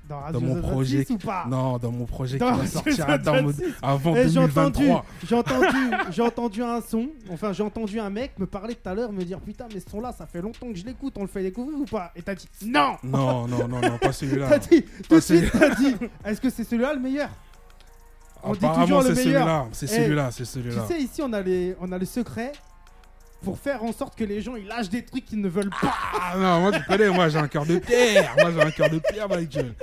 [0.08, 3.34] Dans, mon 26 projet ou pas non, dans mon projet Dans qui va sortir dans
[3.42, 3.64] mon- 26.
[3.82, 5.04] avant Eh, j'ai entendu, 2023.
[5.28, 5.76] j'ai entendu,
[6.10, 7.08] j'ai entendu un son.
[7.30, 9.90] Enfin, j'ai entendu un mec me parler tout à l'heure, me dire putain, mais ce
[9.90, 11.14] son-là, ça fait longtemps que je l'écoute.
[11.18, 12.10] On le fait découvrir ou pas?
[12.16, 12.96] Et t'as dit non.
[13.02, 14.58] Non, non, non, non, pas T'as celui-là.
[14.58, 15.94] dit tout de suite, t'as dit.
[16.24, 17.28] Est-ce que c'est celui-là le meilleur?
[18.42, 19.42] On dit toujours le c'est meilleur.
[19.42, 19.66] celui-là.
[19.72, 20.86] C'est celui-là, c'est Tu celui-là.
[20.86, 22.52] sais, ici, on a les, on a le secret
[23.42, 25.94] pour faire en sorte que les gens ils lâchent des trucs qu'ils ne veulent pas.
[26.20, 28.34] Ah non, moi tu connais, moi j'ai un cœur de pierre.
[28.38, 29.74] Moi j'ai un cœur de pierre, gueule.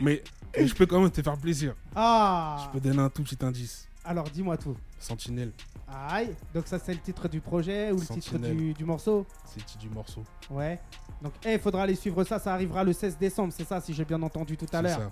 [0.00, 0.22] Mais,
[0.56, 1.74] mais je peux quand même te faire plaisir.
[1.94, 2.56] Ah.
[2.64, 3.86] Je peux donner un tout petit indice.
[4.04, 4.76] Alors, dis-moi tout.
[4.98, 5.52] Sentinelle,
[6.08, 6.34] Aïe.
[6.54, 9.26] Donc ça, c'est le titre du projet ou le titre du, du morceau?
[9.44, 10.22] C'est le titre du morceau.
[10.48, 10.78] Ouais.
[11.20, 12.38] Donc, eh, faudra aller suivre ça.
[12.38, 15.10] Ça arrivera le 16 décembre, c'est ça, si j'ai bien entendu tout à C'est l'heure.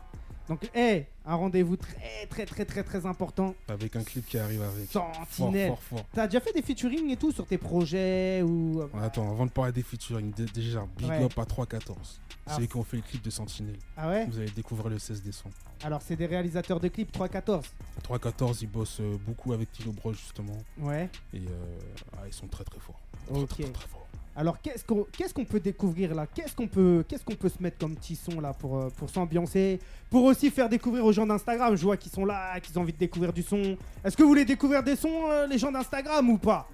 [0.48, 3.54] Donc, eh, un rendez-vous très, très, très, très, très important.
[3.68, 4.88] Avec un clip qui arrive avec.
[4.88, 5.68] Fort, Sentinelle.
[5.68, 6.04] fort, fort.
[6.14, 9.72] T'as déjà fait des featuring et tout sur tes projets ou Attends, avant de parler
[9.72, 11.22] des featuring, dé- déjà, big Ouais.
[11.22, 12.20] up à 314.
[12.46, 12.52] Ah.
[12.56, 13.76] C'est eux qui ont fait le clip de Sentinelle.
[13.96, 15.54] Ah ouais Vous allez le découvrir le 16 décembre.
[15.82, 17.66] Alors, c'est des réalisateurs de clips 314.
[18.02, 20.56] 314, ils bossent euh, beaucoup avec Tilo Bros justement.
[20.78, 21.10] Ouais.
[21.34, 21.78] Et euh,
[22.16, 22.98] ah, ils sont très très forts.
[23.26, 24.07] Très, très, très, très forts.
[24.38, 26.24] Alors qu'est-ce qu'on qu'est-ce qu'on peut découvrir là?
[26.32, 29.10] Qu'est-ce qu'on peut qu'est-ce qu'on peut se mettre comme petit son là pour euh, pour
[29.10, 29.80] s'ambiancer?
[30.08, 31.74] Pour aussi faire découvrir aux gens d'Instagram.
[31.74, 33.76] Je vois qu'ils sont là, qu'ils ont envie de découvrir du son.
[34.04, 36.68] Est-ce que vous voulez découvrir des sons euh, les gens d'Instagram ou pas?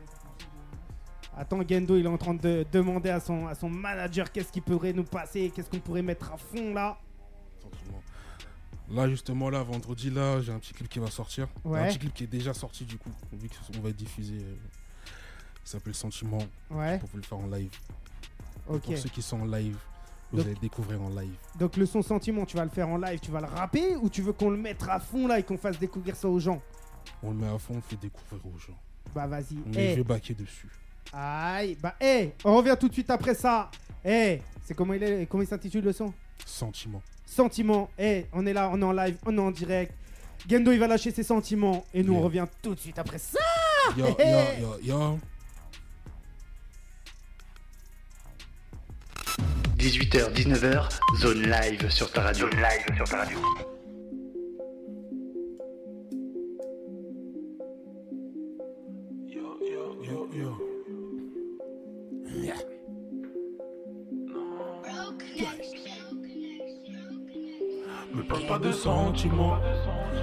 [1.35, 4.63] Attends, Gendo, il est en train de demander à son à son manager qu'est-ce qu'il
[4.63, 6.99] pourrait nous passer, qu'est-ce qu'on pourrait mettre à fond là.
[8.91, 11.49] Là justement là vendredi là j'ai un petit clip qui va sortir.
[11.65, 11.81] Ouais.
[11.81, 14.35] Un petit clip qui est déjà sorti du coup vu qu'on va être diffusé.
[14.35, 14.55] euh,
[15.65, 16.39] il s'appelle Sentiment
[16.71, 16.99] Ouais.
[16.99, 17.71] pour vous le faire en live.
[18.69, 18.83] Ok.
[18.83, 19.77] Pour ceux qui sont en live,
[20.31, 21.35] vous Donc- allez le découvrir en live.
[21.59, 24.09] Donc le son sentiment, tu vas le faire en live, tu vas le rapper ou
[24.09, 26.61] tu veux qu'on le mette à fond là et qu'on fasse découvrir ça aux gens?
[27.23, 28.77] On le met à fond, on le fait découvrir aux gens.
[29.15, 29.55] Bah vas-y.
[29.67, 29.91] Mais Eh.
[29.91, 30.69] je vais baquer dessus.
[31.13, 33.71] Aïe, bah eh, on revient tout de suite après ça.
[34.05, 36.13] Eh, c'est comment il est, comment il s'intitule le son?
[36.45, 37.03] Sentiment.
[37.27, 37.91] Sentiment.
[37.99, 39.93] Eh, on est là, on est en live, on est en direct.
[40.49, 43.39] Gendo il va lâcher ses sentiments et nous on revient tout de suite après ça.
[43.97, 44.61] Yo, yo, Hey.
[44.63, 45.19] yo, yo.
[49.85, 50.89] 18h, 19h,
[51.21, 52.47] zone live sur ta radio.
[52.49, 53.39] Zone live sur ta radio.
[68.15, 69.59] Me parle pas de sentiments,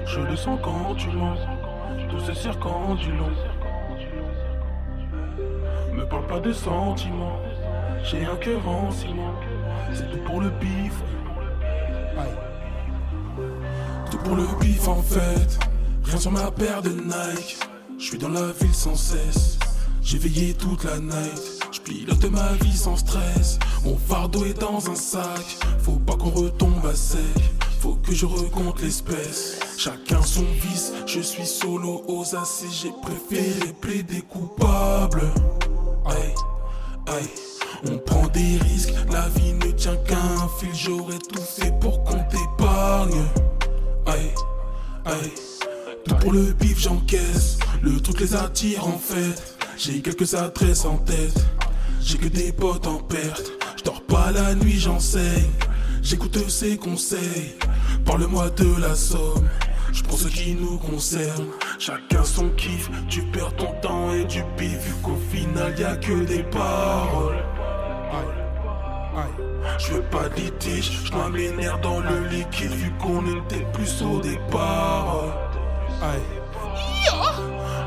[0.07, 1.37] je le sens quand tu mens,
[2.09, 2.63] tout ce cirque
[2.97, 3.29] du long.
[5.93, 7.39] Me parle pas de sentiments,
[8.03, 9.50] j'ai un cœur en ciment.
[9.93, 10.93] C'est tout pour le bif.
[12.17, 12.37] Aïe.
[14.09, 15.59] Tout pour le bif en fait.
[16.03, 17.57] Rien sur ma paire de Nike.
[17.97, 19.59] Je suis dans la ville sans cesse.
[20.01, 21.59] J'ai veillé toute la night.
[21.71, 23.59] Je pilote ma vie sans stress.
[23.83, 25.57] Mon fardeau est dans un sac.
[25.79, 27.21] Faut pas qu'on retombe à sec.
[27.79, 29.59] Faut que je recompte l'espèce.
[29.77, 30.93] Chacun son vice.
[31.05, 32.65] Je suis solo aux AC.
[32.71, 35.21] J'ai préféré plaider coupable.
[36.05, 36.33] Aïe,
[37.07, 37.50] aïe.
[37.89, 40.69] On prend des risques, la vie ne tient qu'un fil.
[40.73, 43.23] J'aurais tout fait pour qu'on t'épargne.
[44.05, 44.31] Aïe,
[45.05, 45.31] aïe.
[46.05, 47.57] Tout pour le bif, j'encaisse.
[47.81, 49.57] Le truc les attire en fait.
[49.77, 51.43] J'ai quelques adresses en tête.
[52.01, 53.51] J'ai que des potes en perte.
[53.77, 55.49] Je dors pas la nuit, j'enseigne.
[56.03, 57.55] J'écoute ses conseils.
[58.05, 59.47] Parle-moi de la somme.
[59.91, 61.47] Je prends ce qui nous concerne.
[61.79, 62.89] Chacun son kiff.
[63.09, 64.77] Tu perds ton temps et du pif.
[64.85, 67.43] Vu qu'au final y a que des paroles.
[69.77, 71.03] Je veux pas de litige.
[71.05, 72.71] Je mes nerfs dans le liquide.
[72.71, 75.25] Vu qu'on était plus au départ.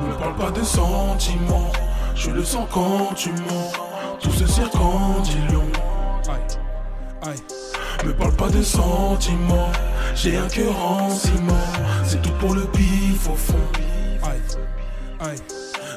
[0.03, 1.73] Ne parle pas de sentiments.
[2.15, 3.73] Je le sens quand tu mens.
[4.21, 4.45] Tout ce
[7.23, 7.43] aïe.
[8.05, 9.73] Me parle pas de sentiments.
[10.15, 11.55] J'ai un cœur en ciment.
[12.05, 13.55] C'est tout pour le bif au fond.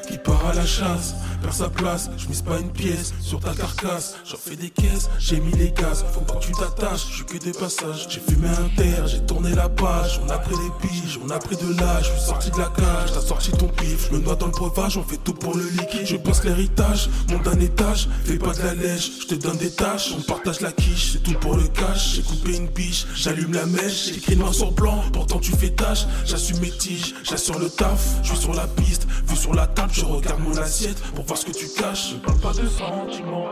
[0.06, 2.10] Qui part à la chasse, perd sa place.
[2.16, 4.16] Je mise pas une pièce sur ta carcasse.
[4.24, 6.04] J'en fais des caisses, j'ai mis les gaz.
[6.12, 8.06] Faut que tu t'attaches, je suis que des passages.
[8.08, 10.20] J'ai fumé un terre, j'ai tourné la page.
[10.24, 12.10] On a pris des piges, on a pris de l'âge.
[12.12, 14.08] Je suis sorti de la cage, t'as sorti ton pif.
[14.10, 16.06] Je me noie dans le breuvage, on fait tout pour le liquide.
[16.06, 18.08] Je passe l'héritage, monte d'un étage.
[18.24, 20.14] Fais pas de la lèche, je te donne des tâches.
[20.16, 22.16] On partage la quiche, c'est tout pour le cash.
[22.16, 24.12] J'ai coupé une biche, j'allume la mèche.
[24.12, 26.06] J'écris noir sur blanc, pourtant tu fais tâche.
[26.24, 28.00] J'assume mes tiges, j'assure le taf.
[28.22, 31.52] Je suis sur la piste, vu sur la table, je regarde mon assiette voir que
[31.52, 32.12] tu caches.
[32.12, 33.50] Je parle pas de sentiments,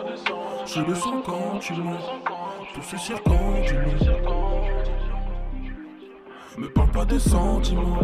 [0.67, 1.99] je le sens quand tu mens.
[2.75, 3.95] Tout ce en du long.
[6.59, 8.01] Me parle pas de sentiments,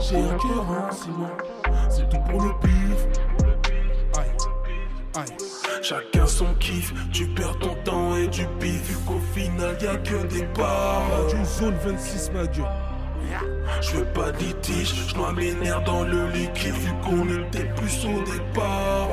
[0.00, 1.36] j'ai un cœur en ciment.
[1.88, 3.06] C'est tout pour le pif.
[5.82, 8.82] Chacun son kiff, tu perds ton temps et du pif.
[8.88, 11.28] Vu qu'au final y a que des paroles.
[11.28, 12.64] Du zone 26, ma.
[13.80, 17.64] Je veux pas de litige, je noie mes nerfs dans le liquide vu qu'on était
[17.76, 19.08] plus au départ.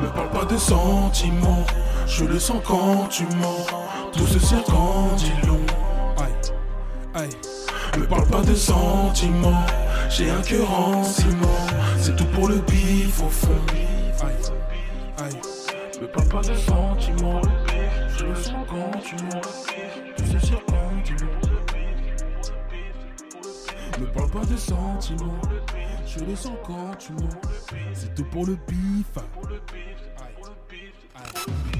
[0.00, 1.66] Me parle pas de sentiments,
[2.06, 3.66] je le sens quand tu mens.
[4.12, 5.60] Tout ce cirque en dit long.
[7.14, 7.30] Aïe.
[7.98, 9.66] Me parle pas de sentiments,
[10.08, 11.66] j'ai un cœur en ciment.
[11.98, 13.48] C'est tout pour le bif au fond.
[14.22, 15.40] Aïe, aïe.
[16.00, 17.40] Me parle pas de sentiments,
[18.16, 19.40] je le sens quand tu mens.
[20.16, 20.67] Tout ce cirque
[24.00, 25.40] Me parle pas de sentiments,
[26.06, 27.28] je le sens quand tu mens.
[27.94, 29.06] C'est tout pour le bif.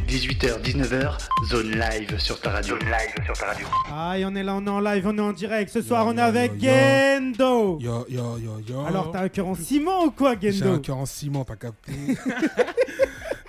[0.09, 2.76] 18h, 19h, zone live sur ta radio.
[2.78, 3.66] Zone live sur ta radio.
[3.94, 5.70] Aïe, on est là, on est en live, on est en direct.
[5.70, 6.70] Ce soir, Yo, on est yo, avec yo.
[6.70, 7.78] Gendo.
[7.78, 8.81] Yo, yo, yo, yo.
[8.87, 10.78] Alors, t'as un cœur en ciment ou quoi, J'ai un Gendo?
[10.81, 11.92] cœur en ciment, t'as capté.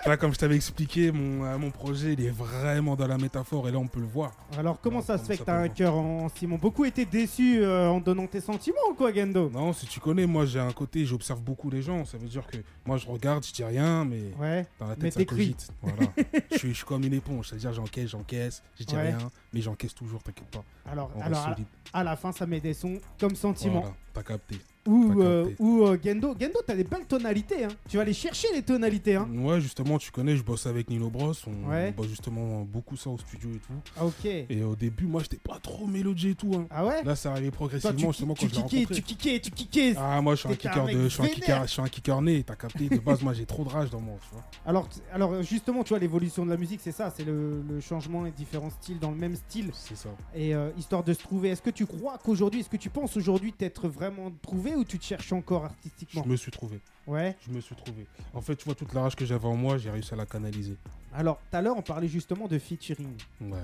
[0.06, 3.68] Là, comme je t'avais expliqué, mon, euh, mon projet, il est vraiment dans la métaphore
[3.68, 4.32] et là, on peut le voir.
[4.56, 6.56] Alors, comment ça se fait que t'as un cœur en ciment?
[6.56, 10.26] Beaucoup étaient déçus euh, en donnant tes sentiments ou quoi, Gendo Non, si tu connais,
[10.26, 12.06] moi, j'ai un côté, j'observe beaucoup les gens.
[12.06, 14.66] Ça veut dire que moi, je regarde, je dis rien, mais Ouais.
[14.78, 15.68] dans la Mais tête, ça cogite.
[15.82, 16.10] Voilà.
[16.50, 17.48] je, suis, je suis comme une éponge.
[17.50, 19.08] C'est-à-dire, j'encaisse, j'encaisse, je dis Ouais.
[19.08, 19.18] rien,
[19.52, 20.64] mais j'encaisse toujours, t'inquiète pas.
[20.90, 21.54] Alors, On alors
[21.92, 23.80] à, la fin, ça met des sons comme sentiments.
[23.80, 24.56] Voilà, t'as capté.
[24.86, 26.34] Ou, euh, ou euh, Gendo.
[26.40, 27.64] Gendo, t'as des belles tonalités.
[27.64, 27.68] Hein.
[27.86, 29.14] Tu vas aller chercher les tonalités.
[29.14, 29.28] Hein.
[29.34, 31.34] Ouais, justement, tu connais, je bosse avec Nino Bros.
[31.46, 31.92] On Ouais.
[31.92, 33.74] bosse justement beaucoup ça au studio et tout.
[33.98, 34.24] Ah, ok.
[34.24, 36.52] Et au début, moi, j'étais pas trop mélodieux et tout.
[36.54, 36.66] hein.
[36.70, 38.94] Ah ouais Là, ça arrivait Toi, progressivement, tu, justement, tu quand je l'ai kickais, rencontré.
[38.94, 39.94] tu kickais, tu kickais.
[39.98, 42.22] Ah, moi, je suis un kicker de, je suis un kicker, je suis un kicker
[42.22, 42.88] né, t'as capté.
[42.88, 44.44] De base, moi, j'ai trop de rage dans moi, tu vois.
[44.64, 48.24] Alors, alors justement, tu vois, l'évolution de la musique, c'est ça, c'est le, le changement
[48.24, 49.70] et différents styles dans le même style.
[49.74, 50.10] C'est ça.
[50.34, 53.16] Et euh, histoire de se trouver, est-ce que tu crois qu'aujourd'hui, est-ce que tu penses
[53.16, 56.22] aujourd'hui t'être vraiment trouvé ou tu te cherches encore artistiquement?
[56.24, 56.80] Je me suis trouvé.
[57.10, 57.36] Ouais.
[57.46, 58.06] Je me suis trouvé.
[58.34, 60.26] En fait, tu vois, toute la rage que j'avais en moi, j'ai réussi à la
[60.26, 60.76] canaliser.
[61.12, 63.14] Alors, tout à l'heure, on parlait justement de featuring.
[63.40, 63.58] Ouais.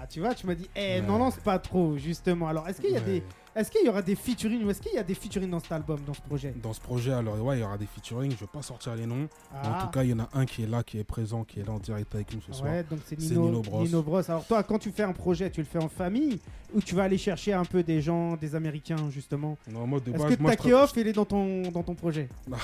[0.00, 1.00] Ah, tu vois, tu m'as dit, eh, Ouais.
[1.02, 2.48] n'en lance pas trop, justement.
[2.48, 3.04] Alors, est-ce qu'il y a Ouais.
[3.04, 3.22] des,
[3.54, 5.72] est-ce qu'il y aura des featuring ou est-ce qu'il y a des featuring dans cet
[5.72, 6.54] album, dans ce projet?
[6.62, 8.30] Dans ce projet, alors, ouais, il y aura des featuring.
[8.30, 9.24] Je vais pas sortir les noms.
[9.52, 11.44] En Ah, tout cas, il y en a un qui est là, qui est présent,
[11.44, 12.70] qui est là en direct avec nous ce soir.
[12.72, 13.82] ouais, donc c'est c'est Nino, Nino Bros.
[13.84, 14.22] Nino Bros.
[14.30, 16.38] Alors, toi, quand tu fais un projet, tu le fais en famille?
[16.74, 20.10] Ou tu vas aller chercher un peu des gens, des Américains, justement Non, moi, de
[20.12, 22.28] Est-ce base, que moi, je Takeoff, il est dans ton, dans ton projet?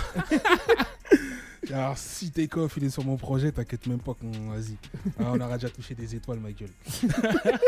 [1.72, 4.30] Alors, si Takeoff il est sur mon projet, t'inquiète même pas qu'on.
[4.50, 4.76] Vas-y.
[5.18, 6.68] Ah, on aura déjà touché des étoiles, ma gueule.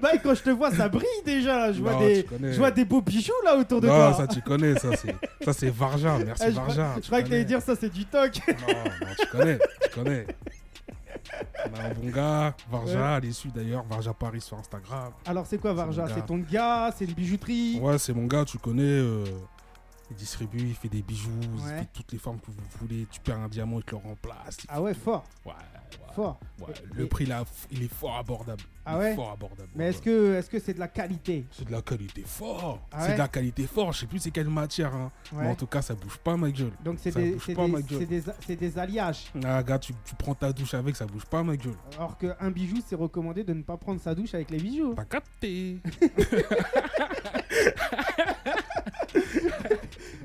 [0.00, 1.58] Bah, quand je te vois, ça brille déjà.
[1.58, 1.72] là.
[1.72, 2.52] Je, vois Non, des, connais.
[2.52, 4.14] je vois des beaux bijoux là autour de non, toi.
[4.14, 6.18] ça tu connais, ça c'est, ça c'est Varja.
[6.24, 7.44] Merci je crois- je tu croyais que t'allais connais.
[7.44, 8.40] dire ça, c'est du toc.
[8.46, 10.26] Non, non, tu connais, tu connais.
[12.14, 15.12] On a un bon gars, Varja, est suit d'ailleurs, Varja Paris sur Instagram.
[15.24, 16.06] Alors, c'est quoi, Varja.
[16.14, 18.82] C'est ton gars C'est une bijouterie Ouais, c'est mon gars, tu connais.
[18.82, 19.24] euh,
[20.10, 23.06] il distribue, il fait des bijoux, il fait toutes les formes que vous voulez.
[23.10, 24.58] Tu perds un diamant, il te le remplace.
[24.68, 25.52] Ah ouais, fort, ouais,
[26.14, 26.40] fort.
[26.60, 26.66] ouais.
[26.92, 28.62] Et- Le prix là, il est fort abordable.
[28.84, 29.68] Ah ouais Fort abordable.
[29.74, 31.44] Mais est-ce que est-ce que c'est de la qualité?
[31.50, 32.80] C'est de la qualité fort.
[32.92, 33.92] Ah c'est ouais de la qualité fort.
[33.92, 34.94] Je sais plus c'est quelle matière.
[34.94, 35.10] Hein.
[35.32, 36.70] Mais en tout cas, ça bouge pas, ma gueule.
[36.84, 39.32] Donc, c'est des, pas, des, des, c'est des alliages.
[39.44, 41.74] Ah, gars, tu, tu prends ta douche avec, ça bouge pas, ma gueule.
[41.96, 44.94] Alors qu'un bijou, c'est recommandé de ne pas prendre sa douche avec les bijoux.
[44.94, 45.78] T'as capté.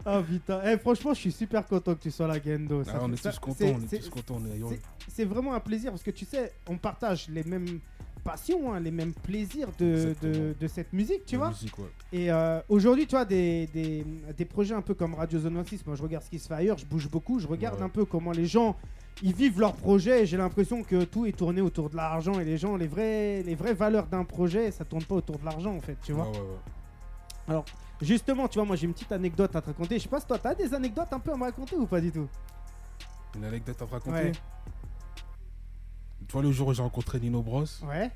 [0.05, 2.83] Ah putain, Eh, franchement, je suis super content que tu sois là, Gendo.
[2.83, 4.73] Ça Ah, on est ça- tous contents, c'est- on est tous contents, on est heureux.
[4.75, 7.79] c'est- C'est vraiment un plaisir parce que tu sais, on partage les mêmes
[8.23, 11.49] passions, hein, les mêmes plaisirs de, de, cette musique, tu La vois.
[11.49, 11.85] musique, ouais.
[12.13, 14.05] Et euh, aujourd'hui, tu vois, des, des,
[14.37, 16.53] des projets un peu comme Radio Zone 26, moi je regarde ce qui se fait
[16.53, 17.85] ailleurs, je bouge beaucoup, je regarde Ouais.
[17.85, 18.75] un peu comment les gens
[19.23, 22.45] ils vivent leur projet et j'ai l'impression que tout est tourné autour de l'argent et
[22.45, 25.75] les gens, les, vrais, les vraies valeurs d'un projet, ça tourne pas autour de l'argent
[25.75, 26.29] en fait, tu vois.
[26.29, 26.37] Ouais.
[27.47, 27.65] Alors,
[28.01, 29.97] justement, tu vois, moi j'ai une petite anecdote à te raconter.
[29.97, 32.01] Je sais pas si toi, t'as des anecdotes un peu à me raconter ou pas
[32.01, 32.27] du tout
[33.35, 34.11] Une anecdote à te raconter.
[34.25, 34.31] Ouais.
[36.27, 38.11] Tu vois, le jour où j'ai rencontré Nino Bros, Ouais.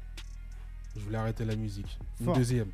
[0.95, 1.99] je voulais arrêter la musique.
[2.21, 2.69] Une deuxième.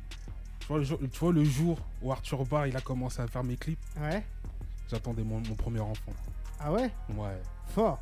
[0.60, 3.26] Tu vois, le jour, tu vois, le jour où Arthur Barr il a commencé à
[3.26, 4.24] faire mes clips, Ouais.
[4.90, 6.12] j'attendais mon, mon premier enfant.
[6.60, 6.90] Ah ouais?
[7.10, 7.40] Ouais.
[7.68, 7.98] Fort.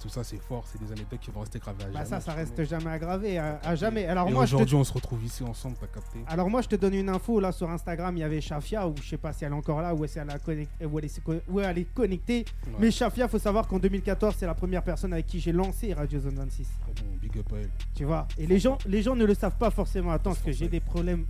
[0.00, 0.64] Tout ça, c'est fort.
[0.70, 2.06] C'est des anecdotes qui vont rester gravées à Bah jamais.
[2.06, 4.04] ça, ça reste jamais aggravé, à, à jamais.
[4.06, 6.68] Alors Et moi, te aujourd'hui, on se retrouve ici ensemble, t'as capté Alors moi je
[6.68, 9.32] te donne une info là sur Instagram il y avait Shafia ou je sais pas
[9.32, 11.94] si elle est encore là ou si elle, a connect- où elle, est, elle est
[11.94, 12.72] connectée Ouais.
[12.78, 16.20] mais Shafia faut savoir qu'en 2014 c'est la première personne avec qui j'ai lancé Radio
[16.20, 17.70] Zone 26 Très bon, big up à elle.
[17.94, 18.28] tu vois?
[18.38, 20.80] Et les gens les gens ne le savent pas forcément attends parce que j'ai des
[20.80, 21.24] problèmes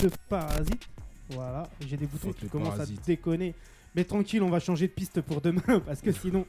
[0.00, 0.88] de parasites
[1.30, 3.00] voilà j'ai des boutons qui commencent parasites.
[3.00, 3.54] à déconner
[3.94, 6.46] mais tranquille on va changer de piste pour demain parce que sinon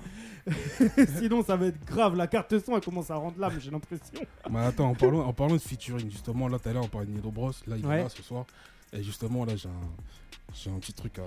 [1.19, 4.19] sinon ça va être grave la carte son elle commence à rendre l'âme j'ai l'impression
[4.49, 7.07] Mais attends, en parlant, en parlant de featuring, justement, là, tout à l'heure, on parlait
[7.07, 7.51] de Nino Bros.
[7.67, 7.99] Là, il Ouais.
[7.99, 8.45] est là ce soir.
[8.91, 9.89] Et justement, là, j'ai un,
[10.53, 11.23] j'ai un petit truc à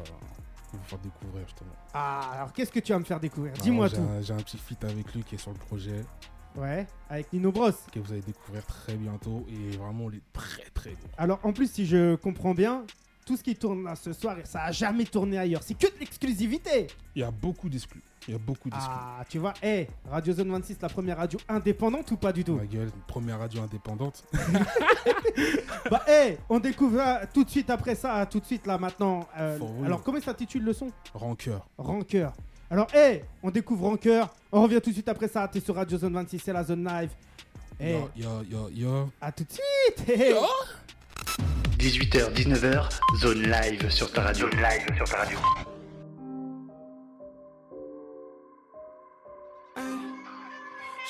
[0.73, 1.71] vous faire découvrir, justement.
[1.95, 3.53] ah alors qu'est-ce que tu vas me faire découvrir?
[3.55, 6.05] Dis-moi tout un- J'ai un petit feat avec lui qui est sur le projet,
[6.57, 9.47] ouais avec Nino Bros que vous allez découvrir très bientôt.
[9.49, 11.11] Et vraiment, il est très, très lourd.
[11.17, 12.85] Alors en plus, si je comprends bien,
[13.27, 15.63] tout ce qui tourne là ce soir, ça a jamais tourné ailleurs.
[15.63, 16.87] C'est que de l'exclusivité.
[17.15, 18.01] Il y a beaucoup d'exclus.
[18.29, 18.95] Il y a beaucoup d'exclus.
[18.97, 22.55] Ah, tu vois, hé, Radio Zone 26, la première radio indépendante ou pas du tout?
[22.55, 24.25] Ma gueule, première radio indépendante.
[25.91, 29.29] Bah, hé, on découvrira tout de suite après ça, tout de suite là maintenant.
[29.39, 30.91] euh, alors, comment s'intitule le son?
[31.15, 31.65] Rancœur.
[31.79, 32.33] Rancœur.
[32.71, 34.35] Alors, hé, on découvre Rancœur.
[34.51, 35.47] On revient tout de suite après ça.
[35.47, 37.11] T'es sur Radio Zone 26, c'est la zone live.
[37.79, 39.09] Hé, Yo, yo, yo, yo.
[39.21, 40.09] à tout de suite.
[40.09, 40.35] hé.
[41.79, 42.89] 18h, 19h,
[43.21, 44.49] zone live sur ta radio.
[44.51, 45.39] Zone live sur ta radio.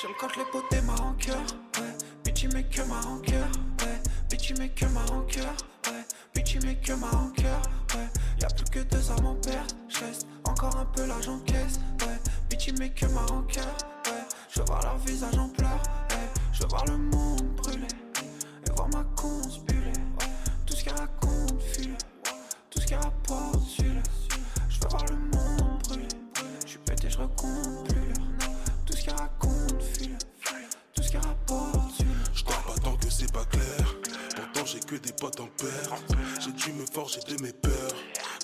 [0.03, 1.39] J'aime quand les potes ma rancœur,
[1.79, 1.97] ouais.
[2.25, 3.47] Bitch, il met que ma rancœur,
[3.81, 4.03] ouais.
[4.29, 5.55] Bitch, il met que ma rancœur,
[5.87, 6.05] ouais.
[6.35, 7.63] Bitch, il met que ma rancœur,
[7.95, 8.09] ouais.
[8.41, 12.19] Y'a plus que deux à mon père, j'reste encore un peu l'argent caisse, ouais.
[12.51, 13.77] Bitch, il met que ma rancœur,
[14.07, 14.13] ouais.
[14.51, 16.41] Je veux voir leur visage en pleurs, ouais.
[16.53, 17.87] Je veux voir le monde brûler,
[18.67, 19.61] et voir ma conce
[33.45, 33.97] clair.
[34.35, 36.13] Pourtant j'ai que des potes en perte.
[36.41, 37.73] J'ai dû me forger de mes peurs.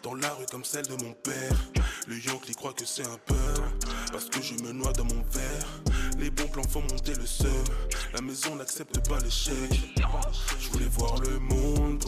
[0.02, 1.56] Dans la rue comme celle de mon père.
[2.06, 3.62] Le Yankee croit que c'est un peur.
[4.10, 5.82] Parce que je me noie dans mon verre.
[6.18, 7.64] Les bons plans font monter le seum.
[8.12, 9.80] La maison n'accepte pas l'échec.
[10.60, 12.01] Je voulais voir le monde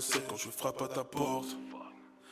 [0.00, 1.56] quand je frappe à ta porte.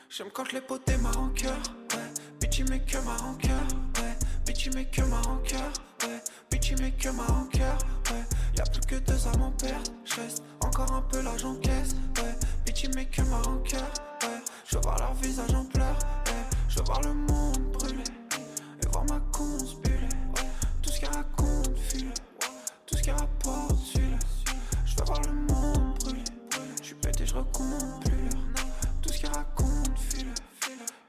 [0.09, 1.59] J'aime quand les potes ma rancœur,
[1.93, 2.13] ouais.
[2.41, 3.61] Bitch, il que ma rancœur,
[3.99, 4.17] ouais.
[4.47, 5.71] Bitch, il met que ma rancœur,
[6.03, 6.23] ouais.
[6.51, 7.77] Bitch, il met que ma rancœur,
[8.11, 8.25] ouais.
[8.57, 12.39] Y'a plus que deux à mon père, j'reste encore un peu l'argent caisse, ouais.
[12.65, 14.43] Bitch, il met que ma rancœur, ouais.
[14.65, 16.57] Je veux voir leur visage en pleurs, ouais.
[16.71, 18.05] Je veux voir le monde brûler,
[18.83, 19.78] et voir ma conce
[27.39, 28.31] je.
[29.03, 30.27] Tout ce qu'elle raconte, file,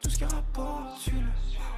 [0.02, 1.26] tout ce qu'elle rapporte, suis-le.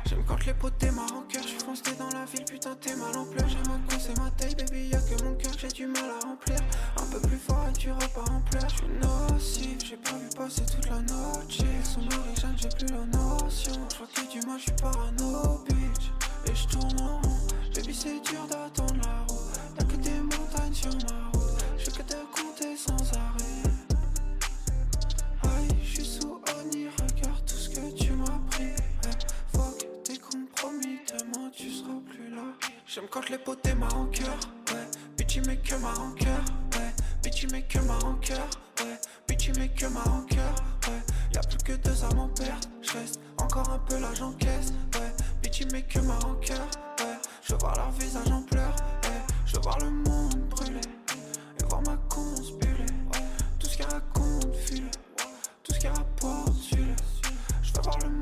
[0.05, 3.15] J'aime quand les potes ma rancœur, je suis foncé dans la ville, putain t'es mal
[3.17, 3.47] en pleurs.
[3.87, 6.57] casser ma taille, baby, y'a que mon cœur j'ai du mal à remplir.
[6.97, 8.69] Un peu plus fort et tu repars en pleurs.
[8.69, 11.59] Je suis nocif, j'ai pas vu passer toute la noche.
[11.83, 13.73] Son origine, j'ai plus la notion.
[13.91, 16.11] Je vois que du mal, je suis parano, bitch.
[16.47, 17.37] Et je tourne en rond.
[17.73, 19.39] Baby, c'est dur d'attendre la roue.
[19.79, 21.40] Y'a que des montagnes sur ma route.
[32.93, 34.37] J'aime quand les potes ma rancœur,
[34.73, 34.85] ouais.
[35.17, 36.93] Bitch, il met que ma rancœur, ouais.
[37.23, 38.49] Bitch, il met que ma rancœur,
[38.81, 38.99] ouais.
[39.29, 40.55] Bitch, il met que ma rancœur,
[40.89, 41.01] ouais.
[41.33, 45.13] Y'a plus que deux âmes en perte, j'reste encore un peu là, j'encaisse, ouais.
[45.41, 46.67] Bitch, il met que ma rancœur,
[46.99, 47.17] ouais.
[47.41, 48.75] Je veux voir leur visage en pleurs,
[49.05, 49.21] ouais.
[49.45, 50.81] Je veux voir le monde brûler,
[51.61, 52.91] et voir ma conce buller.
[53.57, 54.91] Tout ce qu'ils racontent, file,
[55.63, 56.93] tout ce qu'ils rapportent, suis-le.
[57.63, 58.20] Je veux voir le monde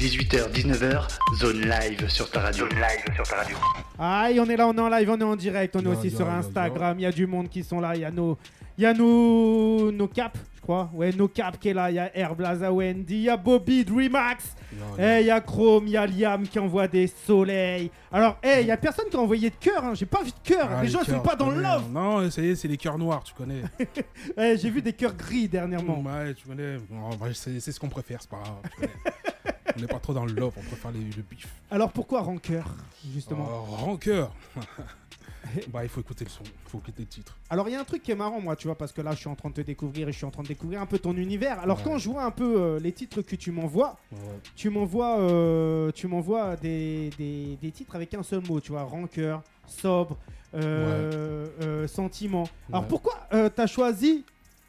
[0.00, 2.66] 18h, 19h, zone live sur ta radio.
[2.66, 3.54] Zone live sur ta radio.
[3.98, 6.10] Aïe, on est là, on est en live, on est en direct, on est aussi
[6.10, 6.98] sur Instagram.
[6.98, 7.94] Il y a du monde qui sont là.
[7.94, 8.38] Il y a nos,
[8.78, 10.88] il y a nos, nos caps, je crois.
[10.94, 11.90] Ouais, nos caps qui est là.
[11.90, 14.56] Il y a Airblaza Wendy, il y a Bobby Dreamax.
[14.98, 17.90] Eh, il y a Chrome, il y a Liam qui envoie des soleils.
[18.10, 19.84] Alors, eh, il y a personne qui a envoyé de cœur.
[19.84, 19.92] Hein.
[19.92, 20.66] J'ai pas vu de cœur.
[20.70, 21.90] Ah, les gens, ils sont pas dans le love.
[21.92, 23.64] Non, ça y est, c'est les cœurs noirs, tu connais.
[24.38, 26.00] Eh, J'ai vu des cœurs gris dernièrement.
[26.00, 26.78] Ouais, tu connais.
[26.88, 28.90] Bah, c'est ce qu'on préfère, c'est pas grave.
[29.76, 31.48] on n'est pas trop dans le love, on préfère les- le bif.
[31.70, 32.74] Alors, pourquoi rancœur,
[33.12, 34.32] justement Oh, rancœur.
[35.72, 37.36] bah, il faut écouter le son, il faut écouter le titre.
[37.48, 39.12] Alors il y a un truc qui est marrant moi tu vois parce que là
[39.12, 40.86] je suis en train de te découvrir et je suis en train de découvrir un
[40.86, 41.58] peu ton univers.
[41.60, 41.84] Alors Ouais.
[41.84, 44.18] quand je vois un peu euh, les titres que tu m'envoies, Ouais.
[44.54, 48.82] tu m'envoies euh, tu m'envoies des, des, des titres avec un seul mot, tu vois,
[48.84, 50.18] rancœur, sobre,
[50.54, 52.44] euh, sentiment.
[52.72, 53.14] Alors pourquoi
[53.54, 54.24] t'as choisi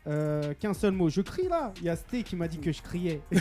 [0.08, 1.10] euh, qu'un seul mot?
[1.10, 1.74] Je crie là.
[1.78, 3.22] Il y a Sté qui m'a dit que je criais.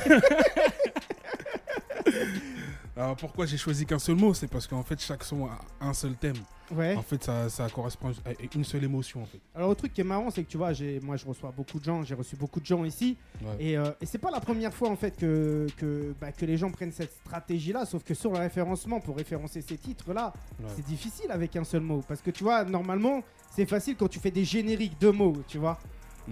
[3.00, 4.34] Alors pourquoi j'ai choisi qu'un seul mot?
[4.34, 6.36] C'est parce qu'en fait chaque son a un seul thème.
[6.70, 6.94] ouais.
[6.96, 9.40] En fait ça, ça correspond à une seule émotion en fait.
[9.54, 11.84] Alors le truc qui est marrant c'est que tu vois, moi je reçois beaucoup de
[11.84, 13.16] gens, j'ai reçu beaucoup de gens ici.
[13.42, 13.56] Ouais.
[13.58, 16.58] Et, euh, et c'est pas la première fois en fait que, que, bah, que les
[16.58, 20.32] gens prennent cette stratégie là, sauf que sur le référencement pour référencer ces titres là,
[20.60, 20.66] Ouais.
[20.76, 22.02] c'est difficile avec un seul mot.
[22.06, 25.56] Parce que tu vois, normalement c'est facile quand tu fais des génériques de mots, tu
[25.56, 25.78] vois.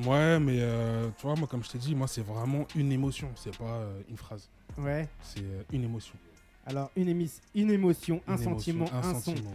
[0.04, 3.28] Ouais, mais euh, tu vois, moi comme je t'ai dit, moi c'est vraiment une émotion,
[3.36, 4.50] c'est pas euh, une phrase.
[4.76, 5.08] Ouais.
[5.22, 6.14] C'est euh, une émotion.
[6.68, 9.20] Alors une, émis- une émotion, un sentiment, un, un son.
[9.20, 9.52] sentiment.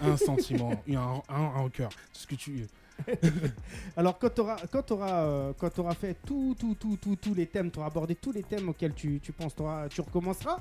[0.00, 1.90] un sentiment, un, un, un cœur.
[2.12, 2.66] Ce que tu.
[3.96, 7.34] Alors quand tu auras, quand auras, euh, quand auras fait tout, tout, tout, tout, tous
[7.34, 9.54] les thèmes, tu auras abordé tous les thèmes auxquels tu, tu penses,
[9.90, 10.58] tu recommenceras?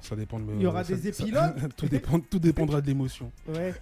[0.00, 0.54] Ça dépend de.
[0.54, 1.68] Il y aura ça- des ça- épilogues?
[1.76, 3.74] Tout, dépend, tout dépendra de l'émotion, Ouais.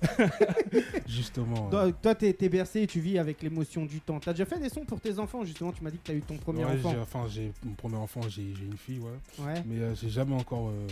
[1.07, 1.69] justement.
[1.71, 4.19] Toi, toi, t'es bercé et tu vis avec l'émotion du temps.
[4.21, 5.73] T'as déjà fait des sons pour tes enfants, justement?
[5.73, 6.95] Tu m'as dit que t'as eu ton premier Ouais, enfant.
[7.03, 9.45] Enfin, j'ai mon premier enfant, j'ai j'ai une fille, ouais.
[9.45, 9.63] Ouais.
[9.67, 10.87] Mais euh, j'ai jamais encore euh,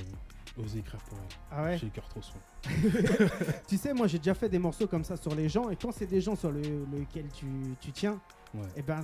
[0.58, 1.36] osé écrire pour elle.
[1.50, 1.78] Ah ouais.
[1.78, 2.40] J'ai le cœur trop sombre.
[3.68, 5.70] Tu sais, moi, j'ai déjà fait des morceaux comme ça sur les gens.
[5.70, 6.60] Et quand c'est des gens sur le,
[6.96, 7.46] lesquels tu,
[7.80, 8.20] tu tiens,
[8.54, 8.60] Ouais.
[8.76, 9.02] et ben,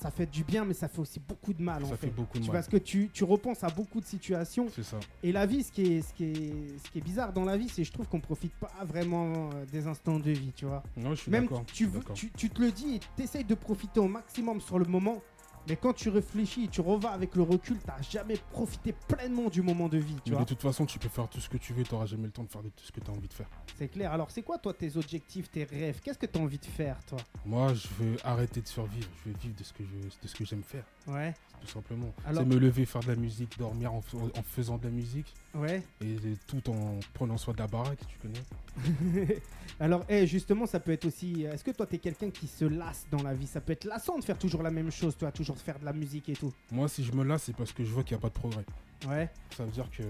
[0.00, 2.08] ça fait du bien, mais ça fait aussi beaucoup de mal, en Ça fait.
[2.08, 2.56] fait beaucoup de Tu- mal.
[2.56, 4.66] Parce que tu, tu repenses à beaucoup de situations.
[4.74, 4.98] C'est ça.
[5.22, 7.56] Et la vie, ce qui est, ce qui est, ce qui est bizarre dans la
[7.56, 10.82] vie, c'est je trouve qu'on profite pas vraiment euh, des instants de vie, tu vois.
[10.96, 13.54] Non, je suis Même tu, je suis tu, tu te le dis et t'essayes de
[13.54, 15.22] profiter au maximum sur le moment.
[15.68, 19.62] Mais quand tu réfléchis et tu revas avec le recul, t'as jamais profité pleinement du
[19.62, 20.44] moment de vie, tu Mais vois.
[20.44, 22.42] de toute façon, tu peux faire tout ce que tu veux, t'auras jamais le temps
[22.44, 23.48] de faire tout ce que tu as envie de faire.
[23.78, 24.12] C'est clair.
[24.12, 26.00] Alors, c'est quoi, toi, tes objectifs, tes rêves?
[26.02, 27.18] Qu'est-ce que t'as envie de faire, toi?
[27.46, 29.08] Moi, je veux arrêter de survivre.
[29.24, 32.12] Je veux vivre de ce que je, de ce que j'aime faire, Ouais, tout simplement.
[32.26, 34.90] Alors- C'est me lever, faire de la musique, dormir en, fais- en faisant de la
[34.90, 35.82] musique ouais.
[36.00, 38.42] et tout en prenant soin de la baraque, tu connais.
[39.80, 41.42] Alors, eh, justement, ça peut être aussi.
[41.44, 43.46] Est-ce que toi, t'es quelqu'un qui se lasse dans la vie?
[43.46, 45.92] Ça peut être lassant de faire toujours la même chose, toi, toujours faire de la
[45.92, 46.52] musique et tout.
[46.70, 48.34] Moi, si je me lasse, c'est parce que je vois qu'il n'y a pas de
[48.34, 48.64] progrès.
[49.08, 49.30] Ouais.
[49.56, 50.02] Ça veut dire que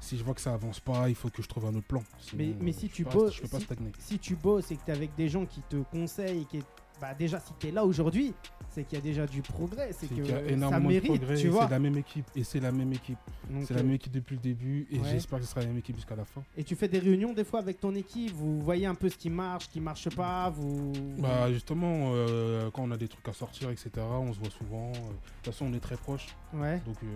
[0.00, 2.02] si je vois que ça avance pas, il faut que je trouve un autre plan.
[2.20, 3.66] Sinon, Mais- mais si tu bosses- je peux pas si-.
[3.98, 6.62] Si tu bosses et que t'es avec des gens qui te conseillent qui.
[7.00, 8.32] Bah, déjà, si t'es là aujourd'hui,
[8.70, 9.90] c'est qu'il y a déjà du progrès.
[9.92, 11.36] C'est que qu'il y a ça énormément de mérite, progrès.
[11.36, 11.64] tu vois.
[11.64, 12.26] C'est la même équipe.
[12.34, 13.18] Et c'est la même équipe.
[13.64, 14.86] C'est la euh, même équipe depuis le début.
[14.90, 15.08] Et ouais.
[15.10, 16.42] j'espère que ce sera la même équipe jusqu'à la fin.
[16.56, 19.16] Et tu fais des réunions des fois avec ton équipe, vous voyez un peu ce
[19.16, 20.92] qui marche, ce qui marche pas, vous...
[21.18, 24.88] Bah justement, euh, quand on a des trucs à sortir, etc., on se voit souvent.
[24.88, 24.98] euh, De
[25.42, 26.26] toute façon, on est très proches.
[26.52, 27.06] Ouais, Donc euh,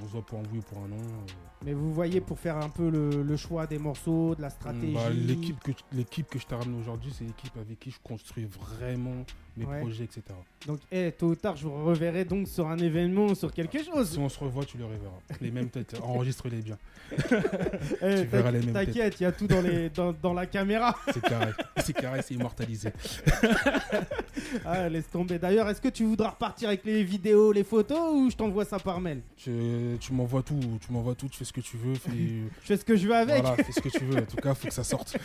[0.00, 0.96] on, on se voit pour un oui ou pour un non.
[1.64, 4.94] mais vous voyez pour faire un peu le, le choix des morceaux, de la stratégie.
[4.94, 8.44] Bah, l'équipe que l'équipe que je t'ai ramené aujourd'hui, c'est l'équipe avec qui je construis
[8.46, 9.19] vraiment
[9.56, 9.80] mes Ouais.
[9.80, 10.22] projets, etc.
[10.66, 14.10] Donc, eh, tôt ou tard, je vous reverrai donc sur un événement, sur quelque chose.
[14.12, 15.18] Si on se revoit, tu le reverras.
[15.40, 16.78] Les mêmes têtes, enregistre-les bien.
[17.12, 20.46] Eh, tu verras les mêmes T'inquiète, il y a tout dans, les, dans, dans la
[20.46, 20.96] caméra.
[21.12, 21.52] C'est carré,
[21.84, 22.90] c'est carré, c'est immortalisé.
[24.64, 25.38] Ah, laisse tomber.
[25.38, 28.78] D'ailleurs, est-ce que tu voudras repartir avec les vidéos, les photos ou je t'envoie ça
[28.80, 29.20] par mail?
[29.36, 29.50] Tu,
[30.00, 32.76] tu m'envoies tout, tu m'envoies tout, tu fais ce que tu veux, fais, Je fais
[32.76, 33.42] ce que je veux avec.
[33.42, 34.18] voilà, fais ce que tu veux.
[34.18, 35.16] En tout cas, faut que ça sorte.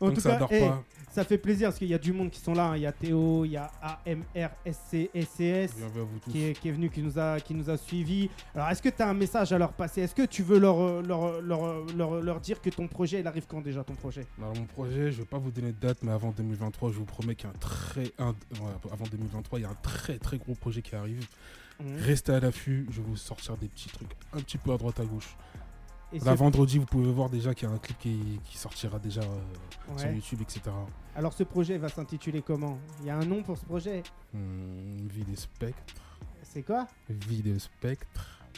[0.00, 0.84] en Donc tout ça cas, dort eh, pas.
[1.10, 2.68] Ça fait plaisir parce qu'il y a du monde qui sont là.
[2.68, 2.76] hein.
[2.76, 5.74] Il y a Théo, il y a AMR, SC, SCS.
[5.76, 6.30] Bienvenue à vous tous.
[6.30, 8.30] Qui est, qui est venu, qui nous a, qui nous a suivis.
[8.54, 10.02] Alors, est-ce que tu as un message à leur passer?
[10.02, 13.26] Est-ce que tu veux leur, euh, leur, leur, leur, leur dire que ton projet, il
[13.26, 14.24] arrive quand déjà ton projet?
[14.38, 17.04] Alors, mon projet, je vais pas vous donner de date, mais avant 2023, je vous
[17.04, 20.18] promets qu'il y a un très, un- ouais, avant 2023, il y a un très
[20.18, 21.26] très gros projet qui arrive.
[21.82, 21.96] Mhm.
[21.98, 25.00] Restez à l'affût, je vais vous sortir des petits trucs un petit peu à droite
[25.00, 25.34] à gauche.
[26.12, 28.58] Et Là, ce- vendredi, vous pouvez voir déjà qu'il y a un clip qui, qui
[28.58, 30.10] sortira déjà euh, sur.
[30.10, 30.62] YouTube, etc.
[31.14, 32.78] Alors, ce projet va s'intituler comment?
[33.00, 34.02] Il y a un nom pour ce projet?
[34.34, 35.94] Hmm, vie de spectre,
[36.42, 36.86] C'est quoi?
[37.08, 38.06] Vie de spectre,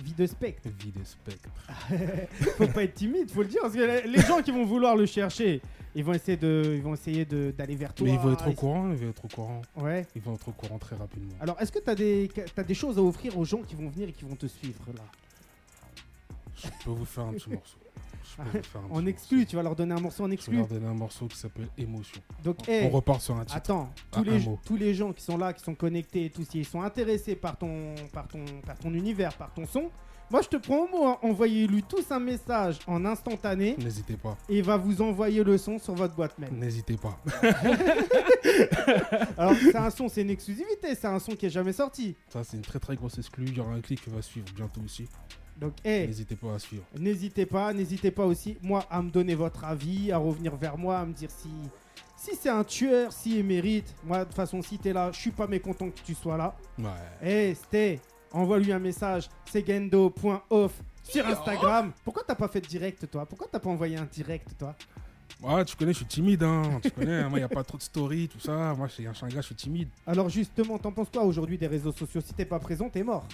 [0.02, 0.68] Vie de spectre.
[0.78, 1.50] vie de spectre.
[2.56, 5.04] faut pas être timide, faut le dire, parce que les- gens qui vont vouloir le
[5.04, 5.60] chercher,
[5.94, 8.06] ils vont essayer de, ils vont essayer d'aller vers toi.
[8.06, 9.60] Mais ils vont être au courant, ils vont être au courant.
[9.76, 10.06] Ouais.
[10.16, 11.34] Ils vont être au courant très rapidement.
[11.40, 13.90] Alors, est-ce que tu as des, t'as des choses à offrir aux gens qui vont
[13.90, 15.02] venir et qui vont te suivre là?
[16.64, 17.76] Je peux vous faire un petit morceau.
[18.24, 19.50] Je peux vous faire un En exclu, morceau.
[19.50, 20.56] tu vas leur donner un morceau en Je vais exclu.
[20.56, 22.20] leur donner un morceau qui s'appelle Émotion.
[22.42, 23.56] Donc, On hey, repart sur un titre.
[23.56, 24.58] attends, tous, les, mot.
[24.64, 27.56] tous les gens qui sont là, qui sont connectés et tout, s'ils sont intéressés par
[27.58, 29.90] ton, par, ton, par ton univers, par ton son,
[30.30, 31.18] moi je te prends au mot, hein.
[31.22, 34.38] envoyez-lui tous un message en instantané N'hésitez pas.
[34.48, 36.52] et il va vous envoyer le son sur votre boîte mail.
[36.54, 37.18] N'hésitez pas.
[39.36, 42.14] Alors, c'est un son, c'est une exclusivité, c'est un son qui est jamais sorti.
[42.30, 43.44] Ça, c'est une très très grosse exclue.
[43.48, 45.06] Il y aura un clip qui va suivre bientôt aussi.
[45.62, 46.82] Donc, hey, N'hésitez pas à suivre.
[46.98, 50.98] N'hésitez pas, n'hésitez pas aussi, moi, à me donner votre avis, à revenir vers moi,
[50.98, 51.50] à me dire si,
[52.16, 53.94] si c'est un tueur, s'il mérite.
[54.02, 56.56] Moi, de toute façon, si t'es là, je suis pas mécontent que tu sois là.
[56.80, 56.88] Ouais.
[57.22, 58.00] Hey, Sté,
[58.32, 60.72] envoie-lui un message, segendo.off
[61.04, 61.92] sur Instagram.
[62.04, 63.24] Pourquoi t'as pas fait de direct, toi?
[63.24, 64.74] Pourquoi t'as pas envoyé un direct, toi?
[65.40, 66.42] Ouais, tu connais, je suis timide.
[66.42, 66.80] Hein.
[66.82, 67.28] tu connais, hein.
[67.28, 68.74] moi, il n'y a pas trop de story, tout ça.
[68.74, 69.88] Moi, je suis un gars, je suis timide.
[70.08, 72.20] Alors, justement, t'en penses quoi aujourd'hui des réseaux sociaux?
[72.20, 73.28] Si t'es pas présent, t'es mort.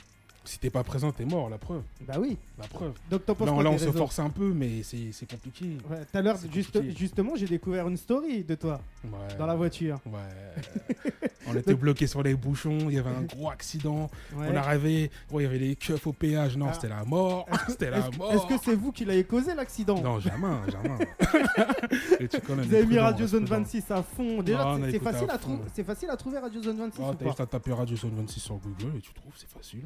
[0.49, 1.83] Si t'es pas présent, t'es mort, la preuve.
[2.07, 2.39] Bah oui.
[2.59, 2.93] La preuve.
[3.11, 5.13] Donc, t'en penses Là, quoi là, des on se réseaux force un peu, mais c'est
[5.13, 5.77] c'est compliqué.
[5.91, 6.97] Ouais, Tout à l'heure, C'est juste- compliqué.
[6.99, 9.37] justement, j'ai découvert une story de toi Ouais.
[9.39, 10.01] dans la voiture.
[10.07, 10.63] Ouais.
[11.47, 14.09] on était bloqués sur les bouchons, il y avait un gros accident.
[14.35, 14.47] Ouais.
[14.51, 16.57] On arrivait, il y avait les keufs au péage.
[16.57, 16.73] Non, Ah.
[16.73, 17.47] c'était la mort.
[17.69, 18.33] C'était la Est-ce mort.
[18.33, 20.01] est-ce que c'est vous qui l'avez causé l'accident?
[20.01, 21.07] Non, jamais, jamais.
[22.21, 23.59] Et tu connais, Vous est avez mis prudent, Radio on Zone prudent.
[23.61, 24.43] 26 à fond.
[24.43, 25.57] Déjà, c'est- a c'est écouté facile, à à fond.
[25.57, 27.25] trou- c'est facile à trouver Radio Zone 26 Ah, ou t'as pas?
[27.27, 29.83] juste à taper Radio Zone 26 sur Google et tu trouves, c'est facile.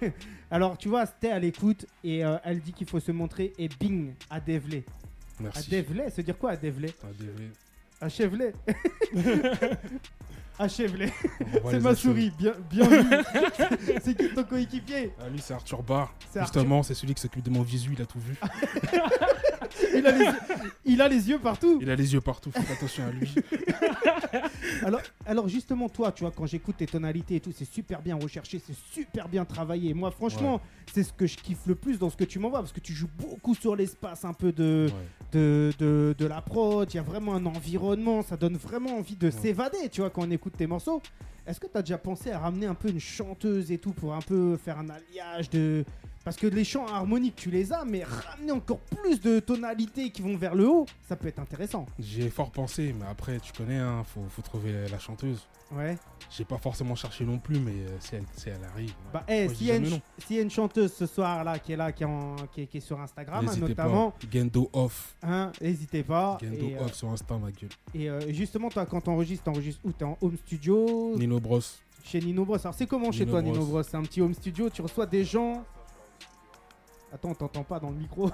[0.50, 3.68] Alors, tu vois, c'était à l'écoute et euh, elle dit qu'il faut se montrer et
[3.68, 4.84] bing, à Devlé.
[5.38, 5.70] À Merci.
[5.70, 6.92] Devlé, se dire quoi à Devlé
[8.00, 8.52] À Chevlet.
[10.58, 13.10] à on va C'est ma souris, bien, bien vu.
[14.02, 15.12] c'est qui ton coéquipier?
[15.20, 16.14] Ah, lui, c'est Arthur Barr.
[16.34, 18.36] Justement, c'est celui qui s'occupe de mon visu, il a tout vu.
[19.94, 20.26] Il a, les,
[20.84, 21.78] il a les yeux partout.
[21.82, 23.34] Il a les yeux partout, faites attention à lui.
[24.84, 28.16] Alors, alors justement, toi, tu vois, quand j'écoute tes tonalités et tout, c'est super bien
[28.16, 29.94] recherché, c'est super bien travaillé.
[29.94, 30.60] Moi, franchement,
[30.92, 32.92] c'est ce que je kiffe le plus dans ce que tu m'envoies, parce que tu
[32.92, 34.92] joues beaucoup sur l'espace un peu de, Ouais.
[35.32, 39.16] de, de, de la prod, il y a vraiment un environnement, ça donne vraiment envie
[39.16, 39.32] de Ouais.
[39.32, 41.00] s'évader, tu vois, quand on écoute tes morceaux.
[41.46, 44.14] Est-ce que tu as déjà pensé à ramener un peu une chanteuse et tout pour
[44.14, 45.84] un peu faire un alliage de...
[46.26, 50.22] Parce que les chants harmoniques, tu les as, mais ramener encore plus de tonalités qui
[50.22, 51.86] vont vers le haut, ça peut être intéressant.
[52.00, 55.46] J'y ai fort pensé, mais après, tu connais, hein, faut, faut trouver la chanteuse.
[55.70, 55.96] Ouais.
[56.36, 58.88] J'ai pas forcément cherché non plus, mais euh, si, elle, si elle arrive.
[58.88, 58.94] ouais.
[59.12, 61.72] Bah, eh, Moi, je s'il y, s'il y a une chanteuse ce soir là qui
[61.74, 64.26] est là, qui est, en- qui est- qui est sur Instagram, hein, notamment, pas.
[64.28, 65.14] Gendo off.
[65.22, 66.38] hein, n'hésitez pas.
[66.42, 67.70] Gendo Et, euh, off sur Insta, ma gueule.
[67.94, 69.92] et, euh, justement, toi, quand t'enregistres, t'enregistres où?
[69.92, 71.16] T'es en home studio?
[71.16, 71.60] Nino Bros.
[72.02, 72.56] Chez Nino Bros.
[72.58, 73.52] Alors, c'est comment chez toi, Bros.
[73.52, 73.82] Nino Bros?
[73.84, 75.64] C'est un petit home studio, tu reçois des gens.
[77.16, 78.30] Attends, on t'entend pas dans le micro.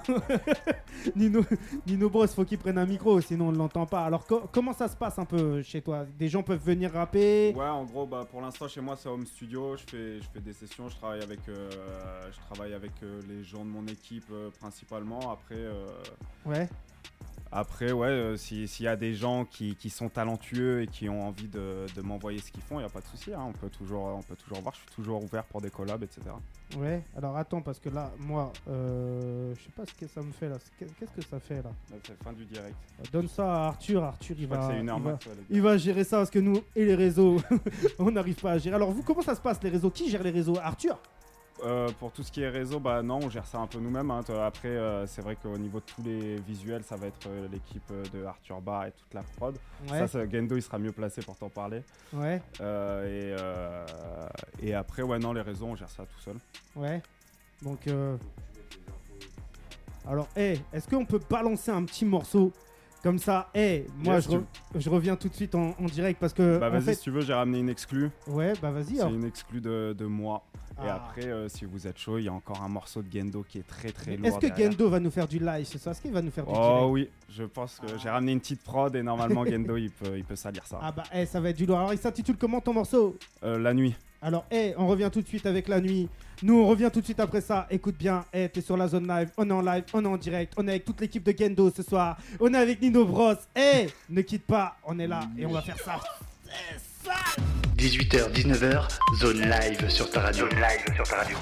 [1.15, 1.41] Nino,
[1.87, 4.03] Nino Bros, faut qu'il prenne un micro, sinon on ne l'entend pas.
[4.03, 6.05] Alors, co- comment ça se passe un peu chez toi?
[6.19, 7.53] Des gens peuvent venir rapper?
[7.55, 9.77] Ouais, en gros, bah, pour l'instant, chez moi, c'est home studio.
[9.77, 10.89] Je fais, je fais des sessions.
[10.89, 11.69] Je travaille avec, euh,
[12.29, 15.31] je travaille avec euh, les gens de mon équipe euh, principalement.
[15.31, 15.85] Après, euh,
[16.45, 16.67] Ouais.
[17.53, 21.07] Après ouais, euh, si- s'il y a des gens qui, qui sont talentueux et qui
[21.09, 23.33] ont envie de, de m'envoyer ce qu'ils font, il n'y a pas de souci.
[23.33, 23.43] hein.
[23.47, 24.73] On, peut toujours, on peut toujours voir.
[24.73, 26.21] Je suis toujours ouvert pour des collabs, etc.
[26.77, 27.03] Ouais.
[27.15, 30.49] Alors, attends, parce que là, moi, euh, je sais pas ce que ça me fait
[30.49, 30.57] là.
[30.79, 31.71] Qu'est- Qu'est-ce que ça fait là?
[32.03, 32.75] C'est la fin du direct.
[33.11, 34.03] Donne ça à Arthur.
[34.03, 37.37] Arthur, il va, il, va, il va gérer ça parce que nous et les réseaux,
[37.99, 38.75] on n'arrive pas à gérer.
[38.75, 39.89] Alors vous, comment ça se passe les réseaux?
[39.91, 40.57] Qui gère les réseaux?
[40.61, 40.97] Arthur?
[41.63, 44.09] Euh, pour tout ce qui est réseau, bah non, on gère ça un peu nous-mêmes.
[44.11, 44.21] hein.
[44.23, 47.47] Toi, Après, euh, c'est vrai qu'au niveau de tous les visuels, ça va être euh,
[47.51, 49.55] l'équipe euh, de Arthur Bar et toute la prod.
[49.89, 51.83] Ouais, Ça, ça, Gendo, il sera mieux placé pour t'en parler.
[52.13, 53.85] ouais, Euh, et, euh,
[54.61, 56.35] et après, ouais, non, les réseaux, on gère ça tout seul.
[56.75, 57.01] ouais.
[57.61, 58.17] Donc, euh,
[60.05, 62.51] alors, hey, est-ce qu'on peut balancer un petit morceau
[63.03, 64.43] comme ça Hey, moi, Yes, je, re-
[64.75, 67.11] je reviens tout de suite en, en direct parce que, bah vas-y, fait, si tu
[67.11, 68.09] veux, j'ai ramené une exclue.
[68.27, 68.95] ouais, bah vas-y.
[68.97, 70.43] C'est une exclue de, de moi.
[70.83, 70.95] Et Ah.
[70.95, 73.59] après, euh, si vous êtes chaud, il y a encore un morceau de Gendo qui
[73.59, 74.25] est très très lourd.
[74.25, 74.71] Est-ce que derrière.
[74.71, 75.91] Gendo va nous faire du live ce soir?
[75.93, 76.87] Est-ce qu'il va nous faire du Oh direct?
[76.89, 80.23] oui, je pense que j'ai ramené une petite prod et normalement Gendo il peut, il
[80.23, 80.79] peut salir ça.
[80.81, 81.77] Ah bah, hey, ça va être du lourd.
[81.77, 83.15] Alors, il s'intitule comment ton morceau?
[83.43, 83.95] Euh, la nuit.
[84.23, 86.07] Alors, hey, on revient tout de suite avec la nuit.
[86.43, 87.67] Nous, on revient tout de suite après ça.
[87.69, 90.15] Écoute bien, hey, t'es sur la zone live, on est en live, on est en
[90.15, 92.17] direct, on est avec toute l'équipe de Gendo ce soir.
[92.39, 93.33] On est avec Nino Bros.
[93.53, 95.99] Hey, ne quitte pas, on est là et on va faire ça.
[97.75, 98.87] 18h, 19h,
[99.19, 100.49] zone live sur ta radio.
[100.49, 101.37] Zone live sur ta radio.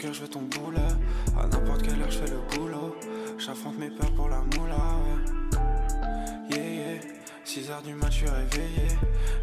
[0.00, 0.78] Je veux ton boulet.
[1.36, 2.94] À n'importe quelle heure, je fais le boulot.
[3.38, 4.76] J'affronte mes peurs pour la moula.
[6.50, 7.00] Yeah, yeah.
[7.44, 8.88] 6 heures du match, je suis réveillé.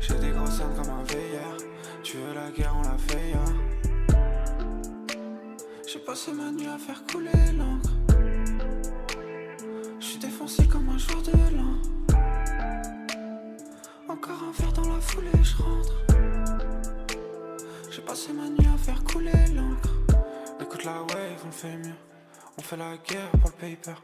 [0.02, 1.58] J'ai des grosses cernes comme un veilleur.
[2.04, 3.54] Tu veux la guerre, on la fait, hein.
[5.92, 7.95] J'ai passé ma nuit à faire couler l'encre.
[22.58, 23.96] On fait la guerre pour le paper.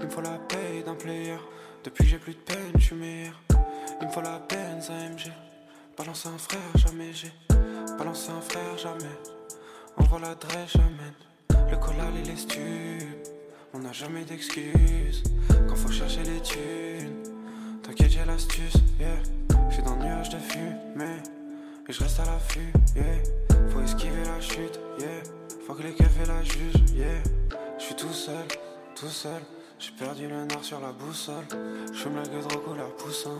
[0.00, 1.36] Il me faut la paye d'un player.
[1.84, 3.34] Depuis j'ai plus de peine, je suis meilleur.
[4.00, 5.30] Il me faut la peine, ça MG.
[5.98, 7.32] Balance un frère, jamais j'ai.
[7.98, 9.14] Balance un frère, jamais.
[9.98, 11.70] Envoie la dresse, j'amène.
[11.70, 13.28] Le collal et les stupes.
[13.74, 15.22] On n'a jamais d'excuses.
[15.68, 17.24] Quand faut chercher les thunes.
[17.82, 19.08] T'inquiète, j'ai l'astuce, yeah.
[19.68, 21.22] J'suis dans le nuage de fumée.
[21.88, 23.45] Et je reste à l'affût, yeah.
[23.70, 25.22] Faut esquiver la chute, yeah.
[25.66, 27.22] Faut que les keufs la juge, yeah.
[27.78, 28.46] Je suis tout seul,
[28.94, 29.42] tout seul.
[29.78, 31.44] J'ai perdu le nord sur la boussole.
[31.92, 33.38] J'fume la gueule de couleur poussin.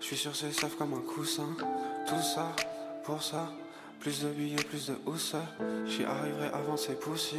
[0.00, 1.48] Je suis sur ces saves comme un coussin.
[2.06, 2.52] Tout ça,
[3.04, 3.52] pour ça.
[4.00, 5.36] Plus de billets, plus de housse.
[5.86, 7.36] J'y arriverai avant ces poussis.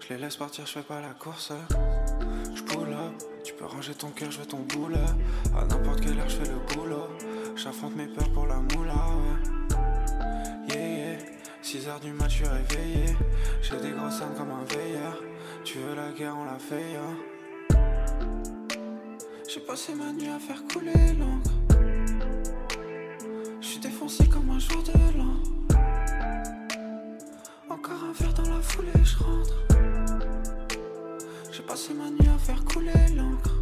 [0.00, 1.52] Je les laisse partir, je fais pas la course.
[2.54, 2.62] Je
[3.44, 4.98] tu peux ranger ton cœur, je ton boulet.
[5.56, 7.08] À n'importe quelle heure, je fais le boulot.
[7.54, 9.85] J'affronte mes peurs pour la moula, ouais.
[11.66, 11.82] Yeah, yeah.
[11.82, 13.16] 6 heures du match, je suis réveillé.
[13.62, 15.22] J'ai des grosses cernes comme un veilleur.
[15.64, 17.16] Tu veux la guerre, on la fait, hein.
[19.48, 21.50] J'ai passé ma nuit à faire couler l'encre.
[23.60, 25.42] Je suis défoncé comme un jour de l'an.
[27.68, 29.54] Encore un verre dans la foulée, je rentre.
[31.50, 33.55] J'ai passé ma nuit à faire couler l'encre.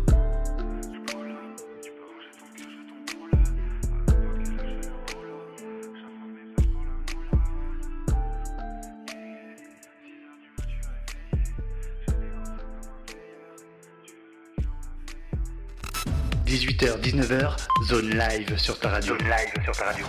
[16.78, 17.56] H 19h,
[17.88, 19.16] zone live sur ta radio.
[19.16, 20.06] Zone live sur ta radio.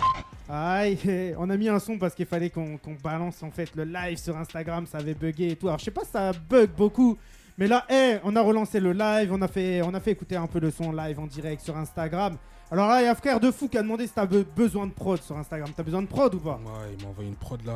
[0.49, 3.84] Aïe, eh, on a mis un son parce qu'il fallait qu'on balance en fait le
[3.84, 5.68] live sur Instagram, ça avait bugué et tout.
[5.68, 7.18] Alors je sais pas si ça bug beaucoup,
[7.57, 10.36] mais là, eh, on a relancé le live, on a fait, on a fait écouter
[10.36, 12.38] un peu le son live en direct sur Instagram.
[12.72, 14.88] Alors là, il y a frère de fou qui a demandé si t'as be- besoin
[14.88, 15.70] de prod sur Instagram.
[15.76, 16.59] T'as besoin de prod ou pas?
[16.63, 17.74] Ouais, il m'a envoyé une prod là.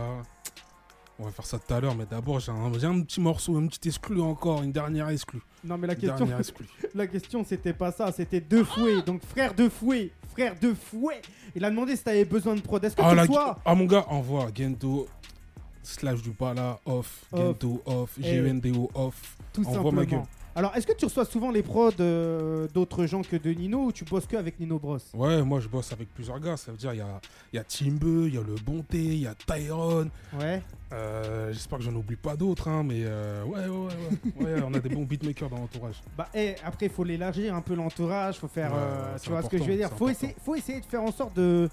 [1.21, 3.89] On va faire ça tout à l'heure, mais d'abord j'ai un, petit morceau, un petit
[3.89, 5.41] exclu encore, une dernière exclue.
[5.65, 6.27] Non mais la Une question,
[6.95, 9.01] la question c'était pas ça, c'était deux fouets.
[9.01, 11.21] Donc frère de fouet, frère de fouet.
[11.55, 12.81] Il a demandé si t'avais besoin de prod.
[12.83, 15.07] Est-ce que Ah, tu la- reçois ah, mon gars, envoie Gendo
[15.83, 17.39] slash du là off, Off.
[17.41, 18.41] Gendo off, Eh.
[18.41, 19.35] GNDO off.
[19.51, 20.21] tout envoie ma gueule.
[20.55, 23.91] Alors est-ce que tu reçois souvent les prods euh, d'autres gens que de Nino ou
[23.91, 24.97] tu bosses que avec Nino Bros?
[25.13, 27.21] Ouais, moi je bosse avec plusieurs gars, ça veut dire il y a,
[27.53, 30.09] y a Timbe, il y a le Bonté, il y a Tyrone.
[30.39, 30.61] Ouais.
[30.91, 33.87] Euh, J'espère que j'en oublie pas d'autres, hein, mais euh, ouais, ouais,
[34.39, 36.01] ouais, ouais, on a des bons beatmakers dans l'entourage.
[36.17, 38.71] Bah, eh, après, il faut l'élargir un peu l'entourage, faut faire.
[38.71, 39.91] Ouais, euh, tu vois ce que je veux dire?
[39.91, 41.69] faut essayer, faut essayer de faire en sorte de,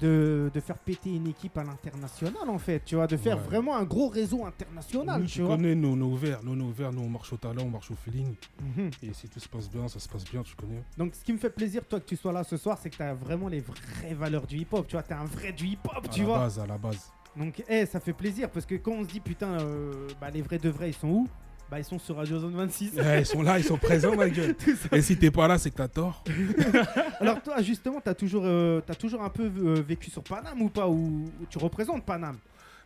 [0.00, 3.42] de, de faire péter une équipe à l'international, en fait, tu vois, de faire Ouais.
[3.44, 5.56] vraiment un gros réseau international, nous, tu tu vois.
[5.56, 7.94] connais nos, nos verts, nos, nos verts, nous on marche au talent, on marche au
[7.94, 8.34] feeling.
[8.60, 8.90] Mhm.
[9.02, 10.82] Et si tout se passe bien, ça se passe bien, tu connais.
[10.96, 12.96] Donc, ce qui me fait plaisir, toi, que tu sois là ce soir, c'est que
[12.96, 16.04] tu as vraiment les vraies valeurs du hip-hop, tu vois, tu un vrai du hip-hop,
[16.04, 16.38] À tu la vois.
[16.38, 17.12] base, à la base.
[17.36, 20.42] Donc, eh, ça fait plaisir parce que quand on se dit, putain, euh, bah, les
[20.42, 21.28] vrais de vrais, ils sont où?
[21.70, 22.94] Bah, ils sont sur Radio Zone 26.
[22.94, 24.56] Ouais, ils sont là, ils sont présents, ma gueule.
[24.92, 26.24] Et si t'es pas là, c'est que t'as tort.
[27.20, 30.88] Alors toi, justement, t'as toujours, euh, toujours un peu euh, vécu sur Paname ou pas?
[30.88, 32.38] Ou tu représentes Paname?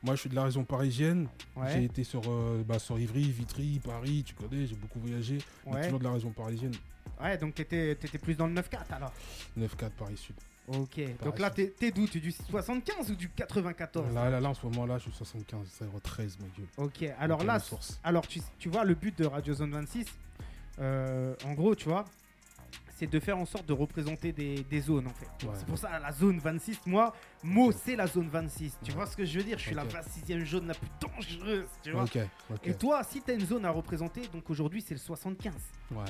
[0.02, 1.28] Moi, je suis de la région parisienne.
[1.72, 5.38] J'ai été sur, euh, bah, sur Ivry, Vitry, Paris, tu connais, j'ai beaucoup voyagé.
[5.64, 5.84] mais Ouais.
[5.84, 6.74] toujours de la région parisienne.
[7.22, 9.12] Ouais, donc t'étais étais plus dans le 9-4 alors.
[9.56, 10.34] 9-4 Paris Sud.
[10.68, 11.00] Ok.
[11.24, 12.06] Donc là, t'es t'es d'où?
[12.06, 15.82] T'es du 75 ou du 94 Là, là, là, en ce moment-là, je suis 75,
[16.02, 16.66] 013, ma gueule.
[16.76, 17.04] Ok.
[17.18, 17.58] Alors là,
[18.04, 20.06] alors tu, tu vois, le but de Radio Zone 26,
[20.78, 22.04] euh, en gros, tu vois,
[23.02, 25.26] c'est de faire en sorte de représenter des, des zones en fait.
[25.44, 25.52] Ouais.
[25.58, 28.78] C'est pour ça la zone 26, moi, Mo, c'est la zone 26.
[28.80, 28.96] Tu Ouais.
[28.96, 29.58] vois ce que je veux dire?
[29.58, 29.90] Je suis la Ok.
[29.90, 32.04] 26e zone la plus dangereuse, tu vois?
[32.62, 35.52] Et toi, si t'as une zone à représenter, donc aujourd'hui c'est le 75.
[35.90, 36.04] Ouais.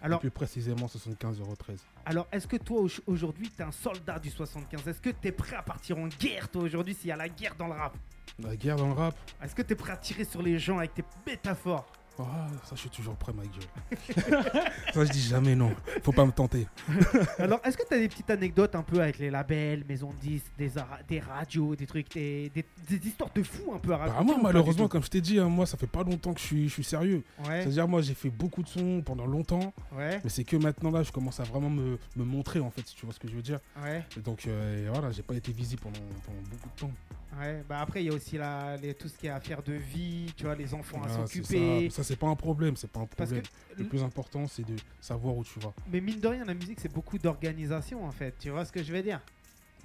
[0.00, 1.84] Alors, Plus précisément 75 013.
[2.06, 5.56] alors est-ce que toi au- aujourd'hui t'es un soldat du 75 Est-ce que t'es prêt
[5.56, 7.94] à partir en guerre toi aujourd'hui s'il y a la guerre dans le rap?
[8.38, 10.94] La guerre dans le rap, Est-ce que t'es prêt à tirer sur les gens avec
[10.94, 11.84] tes métaphores?
[12.28, 13.94] Ah, ça, je suis toujours prêt, ma gueule.
[14.94, 15.72] ça, je dis jamais non.
[16.02, 16.66] Faut pas me tenter.
[17.38, 20.16] Alors, est-ce que tu as des petites anecdotes un peu avec les labels, maisons de
[20.20, 23.92] disques, des, ara- des radios, des trucs, des, des- des histoires de fous un peu
[23.92, 26.32] à raconter Bah, moi, malheureusement, comme je t'ai dit, hein, moi, ça fait pas longtemps
[26.34, 27.22] que je suis, je suis sérieux.
[27.46, 30.90] Ouais, C'est-à-dire, moi, j'ai fait beaucoup de sons pendant longtemps, ouais, mais c'est que maintenant,
[30.90, 33.28] là, je commence à vraiment me, me montrer, en fait, si tu vois ce que
[33.28, 33.58] je veux dire.
[33.82, 36.90] ouais, Et donc, euh, voilà, j'ai pas été visible pendant, pendant beaucoup de temps.
[37.38, 37.62] Ouais.
[37.68, 40.32] Bah après, il y a aussi la, les- tout ce qui est affaire de vie,
[40.36, 41.88] tu vois, les enfants à Ah, s'occuper.
[41.90, 43.44] Ça, ça c'est pas un problème, c'est pas un Parce que, problème.
[43.78, 45.74] Le plus important, c'est de savoir où tu vas.
[45.86, 48.36] mais mine de rien, la musique, c'est beaucoup d'organisation en fait.
[48.38, 49.20] Tu vois ce que je veux dire?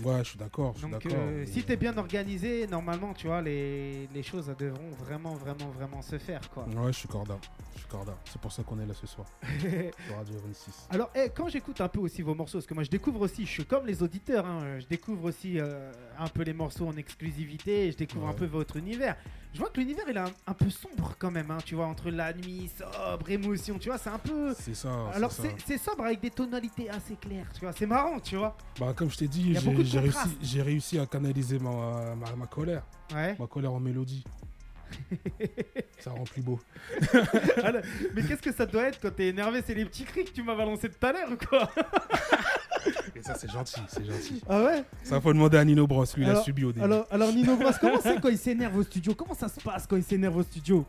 [0.04, 4.24] Ouais, je suis d'accord, Donc, euh, si t'es bien organisé, normalement, tu vois, les, les
[4.24, 6.64] choses elles devront vraiment, vraiment, vraiment se faire, quoi.
[6.66, 7.38] Ouais, je suis corda.
[7.76, 8.18] Je suis corda.
[8.26, 9.28] C'est pour ça qu'on est là ce soir,
[9.62, 10.88] sur Radio 26.
[10.89, 13.46] Alors, eh, quand j'écoute un peu aussi vos morceaux, parce que moi je découvre aussi,
[13.46, 16.98] je suis comme les auditeurs, hein, je découvre aussi euh, un peu les morceaux en
[16.98, 19.16] exclusivité, je découvre un peu votre univers.
[19.56, 21.86] Je vois que l'univers il est un, un peu sombre quand même, hein, tu vois,
[21.86, 24.53] entre la nuit, sobre, émotion, tu vois, c'est un peu.
[24.53, 24.89] C'est ça.
[25.14, 25.56] Alors c'est ça.
[25.66, 28.58] c'est c'est sobre avec des tonalités assez claires, tu vois, c'est marrant, tu vois.
[28.78, 29.56] Bah, comme je t'ai dit,
[30.41, 32.84] j'ai réussi, à canaliser ma, ma, ma colère.
[33.14, 33.38] Ouais.
[33.39, 34.26] Ma colère en mélodie.
[35.99, 36.60] ça rend plus beau.
[37.64, 37.82] Alors,
[38.14, 39.64] mais qu'est-ce que ça doit être quand t'es énervé?
[39.66, 41.72] C'est les petits cris que tu m'as balancé tout à l'heure ou quoi?
[43.26, 44.42] ça, c'est gentil, c'est gentil.
[44.48, 46.06] Ah ouais Ça, faut demander à Nino Bros.
[46.16, 46.84] Lui, il a Alors- subi au début.
[46.86, 49.16] alors, alors Nino Bros, comment c'est quand il s'énerve au studio?
[49.16, 50.86] Comment ça se passe quand il s'énerve au studio?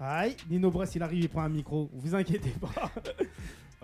[0.00, 1.88] Aïe, Nino Bros, il arrive, il prend un micro.
[1.94, 2.90] Vous inquiétez pas.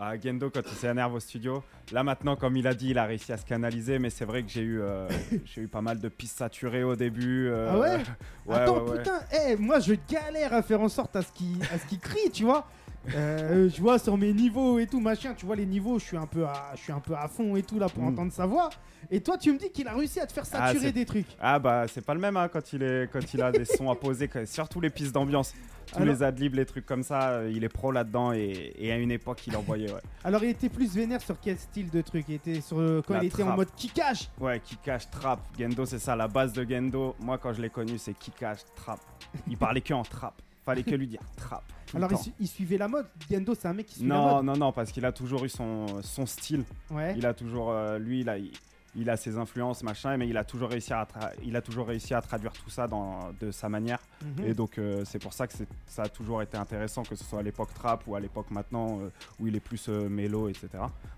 [0.03, 1.63] Ah, Gendo, quand il s'énerve au studio,
[1.93, 4.43] là maintenant, comme il a dit, il a réussi à se canaliser, mais c'est vrai
[4.43, 5.07] que j'ai eu, euh,
[5.45, 7.49] j'ai eu pas mal de pistes saturées au début.
[7.49, 7.99] euh, Ah ouais?
[8.47, 8.97] Ouais, Attends, ouais, ouais.
[8.99, 11.99] putain, eh, moi je galère à faire en sorte à ce qu'il à ce qu'il
[12.01, 12.67] crie, tu vois?
[13.15, 16.17] Euh, je vois sur mes niveaux et tout machin, tu vois les niveaux, je suis
[16.19, 18.09] un peu à, je suis un peu à fond et tout là pour Mm.
[18.09, 18.69] entendre sa voix.
[19.11, 21.27] Et toi tu me dis qu'il a réussi à te faire Ah, saturer des trucs.
[21.41, 23.91] Ah bah c'est pas le même hein, quand il est quand il a des sons
[23.91, 25.55] à poser, surtout les pistes d'ambiance,
[25.87, 28.93] tous Alors- les adlibs, les trucs comme ça, euh, il est pro là-dedans et, et
[28.93, 30.01] à une époque il envoyait ouais.
[30.23, 32.27] Alors il était plus vénère sur quel style de truc?
[32.29, 34.29] Il était sur euh, quand La il était en mode kickage.
[34.39, 35.41] Ouais, qui cache trap.
[35.59, 37.17] Gendo c'est ça, la base de Gendo.
[37.19, 39.01] Moi quand je l'ai connu c'est qui cache trap.
[39.49, 40.35] Il parlait que en trap.
[40.67, 41.65] Fallait que lui dire trap.
[41.91, 42.23] Tout Alors il, temps.
[42.23, 43.07] su- il suivait la mode.
[43.31, 44.45] Gendo c'est un mec qui suit la Non mode.
[44.45, 46.65] non non parce qu'il a toujours eu son son style.
[46.91, 47.15] Ouais.
[47.17, 48.51] Il a toujours euh, lui il a il,
[48.97, 51.07] il a ses influences machin mais il a toujours réussi à
[51.45, 54.01] il a toujours réussi à traduire tout ça dans de sa manière.
[54.25, 54.47] Mhm.
[54.47, 55.55] Et donc euh, c'est pour ça que
[55.87, 58.99] ça a toujours été intéressant, que ce soit à l'époque trap ou à l'époque maintenant
[59.01, 60.69] euh, où il est plus mélo, etc.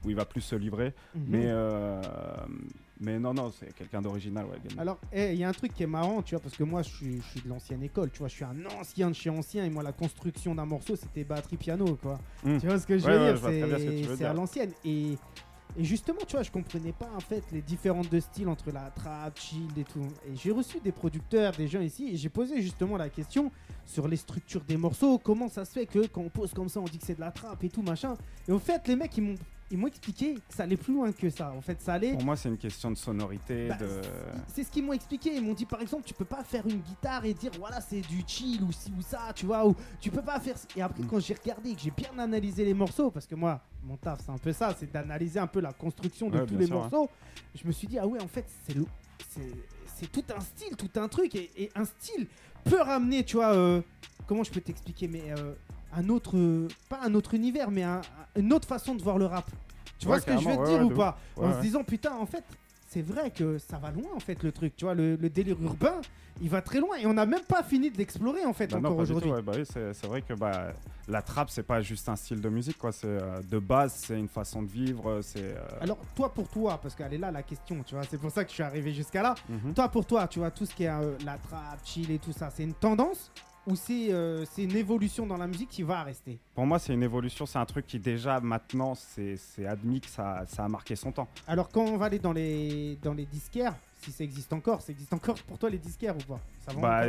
[0.04, 0.92] Où il va plus se livrer.
[1.14, 1.24] Mhm.
[1.28, 1.46] Mais,
[3.02, 4.46] mais non, non, c'est quelqu'un d'original.
[4.46, 4.56] Ouais.
[4.78, 6.82] Alors, eh, il y a un truc qui est marrant, tu vois, parce que moi,
[6.82, 9.28] je suis, je suis de l'ancienne école, tu vois, je suis un ancien de chez
[9.28, 12.20] ancien, et moi, la construction d'un morceau, c'était batterie piano, quoi.
[12.44, 12.58] Mm.
[12.58, 14.08] Tu vois ce que je veux ouais, dire?
[14.08, 14.70] ce C'est à l'ancienne.
[14.84, 15.18] Et,
[15.76, 18.90] et justement, tu vois, je comprenais pas, en fait, les différences de style entre la
[18.90, 20.06] trap, chill et tout.
[20.30, 23.50] Et j'ai reçu des producteurs, des gens ici, et j'ai posé justement la question
[23.84, 26.78] sur les structures des morceaux, comment ça se fait que quand on pose comme ça,
[26.78, 28.14] on dit que c'est de la trap et tout, machin.
[28.46, 29.34] Et au fait, les mecs, ils m'ont...
[29.72, 31.50] Ils m'ont expliqué que ça allait plus loin que ça.
[31.56, 32.12] En fait, ça allait.
[32.12, 33.68] Pour moi, c'est une question de sonorité.
[33.68, 33.88] Bah, de...
[34.46, 35.34] C'est ce qu'ils m'ont expliqué.
[35.34, 38.02] Ils m'ont dit par exemple, tu peux pas faire une guitare et dire voilà, c'est
[38.02, 39.66] du chill ou ci ou ça, tu vois.
[39.66, 40.56] Ou tu peux pas faire.
[40.76, 41.06] Et après, Mm.
[41.06, 44.30] quand j'ai regardé, que j'ai bien analysé les morceaux, parce que moi, mon taf, c'est
[44.30, 46.82] un peu ça, c'est d'analyser un peu la construction de Ouais, tous les sûr, ouais.
[46.82, 47.08] morceaux.
[47.54, 48.84] Je me suis dit, ah ouais, en fait, c'est le.
[49.30, 49.40] c'est-
[49.94, 51.32] C'est tout un style, tout un truc.
[51.36, 52.26] Et, et un style
[52.64, 53.54] peut ramener, tu vois.
[53.54, 53.80] euh,
[54.26, 55.54] comment je peux t'expliquer Mais euh,
[55.94, 56.36] un autre.
[56.88, 58.00] pas un autre univers, mais un-
[58.36, 59.50] un- une autre façon de voir le rap.
[59.98, 61.18] Tu vois ce que je veux te dire ouais, ou pas?
[61.36, 62.44] En se disant, putain, en fait,
[62.88, 64.74] c'est vrai que ça va loin, en fait, le truc.
[64.76, 66.00] Tu vois, le, le délire urbain,
[66.40, 66.96] il va très loin.
[66.96, 69.30] Et on n'a même pas fini de l'explorer, en fait, Bah encore aujourd'hui.
[69.30, 70.72] ouais, bah oui, c'est vrai que bah,
[71.08, 72.90] la trap, c'est pas juste un style de musique, quoi.
[72.90, 75.20] C'est euh, de base, c'est une façon de vivre.
[75.22, 78.18] C'est euh, Alors, toi, pour toi, parce qu'elle est là, la question, tu vois, c'est
[78.18, 79.34] pour ça que je suis arrivé jusqu'à là.
[79.48, 79.72] mhm.
[79.72, 82.32] Toi, pour toi, tu vois, tout ce qui est euh, la trap, chill et tout
[82.32, 83.30] ça, c'est une tendance?
[83.66, 86.38] Ou c'est euh, c'est une évolution dans la musique qui va rester?
[86.54, 87.46] Pour moi, c'est une évolution.
[87.46, 91.28] C'est un truc qui déjà maintenant, c'est admis que ça, ça a marqué son temps.
[91.46, 94.90] Alors, quand on va aller dans les, dans les disquaires, si ça existe encore, ça
[94.92, 96.40] existe encore pour toi les disquaires ou pas?
[96.66, 97.02] Ça Bah,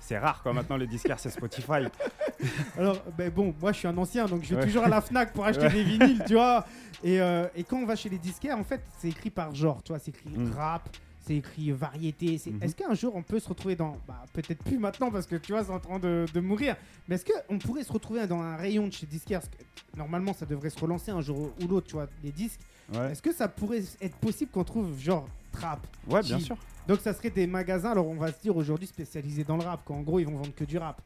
[0.00, 0.52] c'est rare quoi.
[0.52, 1.86] Maintenant, les disquaires, c'est Spotify.
[2.76, 4.66] Alors, ben bon, moi je suis un ancien, donc je vais Ouais.
[4.66, 5.72] toujours à la Fnac pour acheter Ouais.
[5.72, 6.64] des vinyles, tu vois.
[7.04, 9.82] Et, euh, et quand on va chez les disquaires, en fait, c'est écrit par genre,
[9.82, 10.52] tu vois, c'est écrit Mm.
[10.56, 10.88] rap,
[11.26, 12.40] c'est écrit variété.
[12.46, 12.62] Mhm.
[12.62, 15.52] Est-ce qu'un jour on peut se retrouver dans, bah peut-être plus maintenant parce que tu
[15.52, 16.76] vois, c'est en train de, de mourir,
[17.08, 20.70] mais est-ce qu'on pourrait se retrouver dans un rayon de chez que Normalement, ça devrait
[20.70, 22.60] se relancer un jour ou l'autre, tu vois, les disques.
[22.92, 26.46] Ouais, Est-ce que ça pourrait être possible qu'on trouve genre trap ouais bien Chill.
[26.46, 26.56] sûr.
[26.86, 29.84] Donc ça serait des magasins, alors on va se dire aujourd'hui spécialisés dans le rap,
[29.84, 29.96] quoi.
[29.96, 31.00] En gros, ils vont vendre que du rap.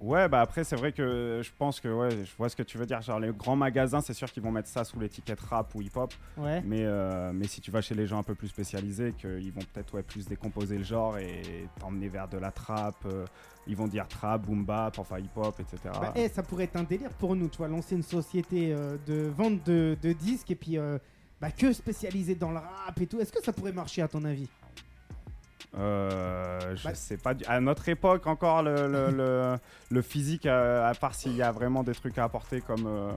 [0.00, 2.76] Ouais, bah après, c'est vrai que je pense que, ouais, je vois ce que tu
[2.78, 3.00] veux dire.
[3.00, 6.12] Genre, les grands magasins, c'est sûr qu'ils vont mettre ça sous l'étiquette rap ou hip-hop.
[6.36, 6.62] Ouais.
[6.64, 9.62] Mais, euh, mais si tu vas chez les gens un peu plus spécialisés, qu'ils vont
[9.72, 12.94] peut-être ouais, plus décomposer le genre et t'emmener vers de la trap.
[13.06, 13.24] euh,
[13.66, 15.78] ils vont dire trap, boom bap, enfin hip-hop, etc.
[16.00, 18.96] Bah, eh, ça pourrait être un délire pour nous, tu vois, lancer une société euh,
[19.06, 20.98] de vente de, de disques et puis euh,
[21.40, 23.18] bah, que spécialisée dans le rap et tout.
[23.20, 24.48] Est-ce que ça pourrait marcher à ton avis?
[25.78, 27.32] Euh, je Bah- sais pas.
[27.46, 29.56] À notre époque, encore, le, le, le-
[29.90, 33.10] le physique, euh, à part s'il y a vraiment des trucs à apporter comme, euh,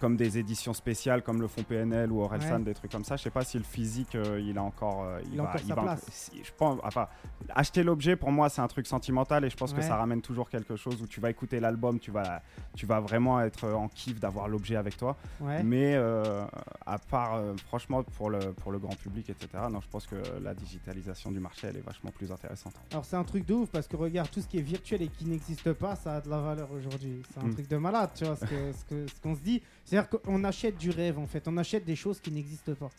[0.00, 2.64] comme des éditions spéciales, comme le fond PNL ou Orelsan, Ouais.
[2.64, 5.04] des trucs comme ça, je sais pas si le physique, euh, il a encore.
[5.04, 6.06] euh, Il a encore sa va- place.
[6.10, 7.06] si- je pense, enfin,
[7.50, 10.48] acheter l'objet, pour moi, c'est un truc sentimental et je pense que ça ramène toujours
[10.48, 12.42] quelque chose où tu vas écouter l'album, tu vas,
[12.74, 15.16] tu vas vraiment être en kiff d'avoir l'objet avec toi.
[15.40, 15.62] Ouais.
[15.62, 16.44] Mais euh,
[16.86, 20.16] à part, euh, franchement, pour le, pour le grand public, etc., non, je pense que
[20.42, 22.72] la digitalisation du marché, elle est vachement plus intéressante.
[22.90, 25.08] Alors c'est un truc de ouf parce que regarde, tout ce qui est virtuel et
[25.08, 27.22] qui n'existe pas, ça a de la valeur aujourd'hui.
[27.34, 27.54] C'est un Mm.
[27.54, 29.62] truc de malade, tu vois, ce que- ce qu'on se dit.
[29.90, 32.90] C'est-à-dire qu'on achète du rêve en fait, on achète des choses qui n'existent pas.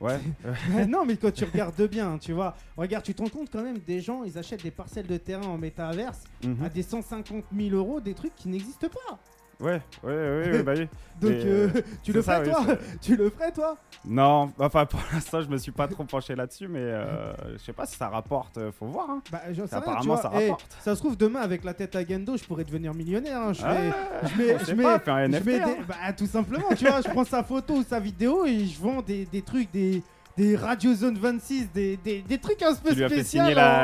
[0.00, 0.20] Ouais,
[0.88, 3.78] non, mais quand tu regardes bien, tu vois, regarde, tu te rends compte quand même,
[3.80, 6.62] des gens, ils achètent des parcelles de terrain en métaverse Mhm.
[6.62, 9.18] à des 150 000 euros, des trucs qui n'existent pas.
[9.60, 10.88] Ouais, ouais, ouais, ouais, bah oui.
[11.20, 13.76] Donc euh, euh, tu le ça, ferais oui, toi Tu le ferais toi?
[14.04, 17.72] Non, enfin pour l'instant, je me suis pas trop penché là-dessus, mais euh, je sais
[17.72, 19.10] pas si ça rapporte, faut voir.
[19.10, 19.22] Hein.
[19.32, 20.22] Bah, sais rien, Apparemment, vois.
[20.22, 20.76] ça Eh, rapporte.
[20.80, 23.40] ça se trouve, demain, avec la tête à Gendo, je pourrais devenir millionnaire.
[23.40, 23.52] hein.
[23.52, 25.46] Je Ah, fais- je on je pas, fais un je NFT.
[25.46, 25.66] mets hein.
[25.78, 28.80] des- bah, tout simplement, tu vois, je prends sa photo ou sa vidéo et je
[28.80, 30.02] vends des, des trucs, des,
[30.36, 33.08] des Radio Zone 26, des, des, des trucs un peu spéciaux.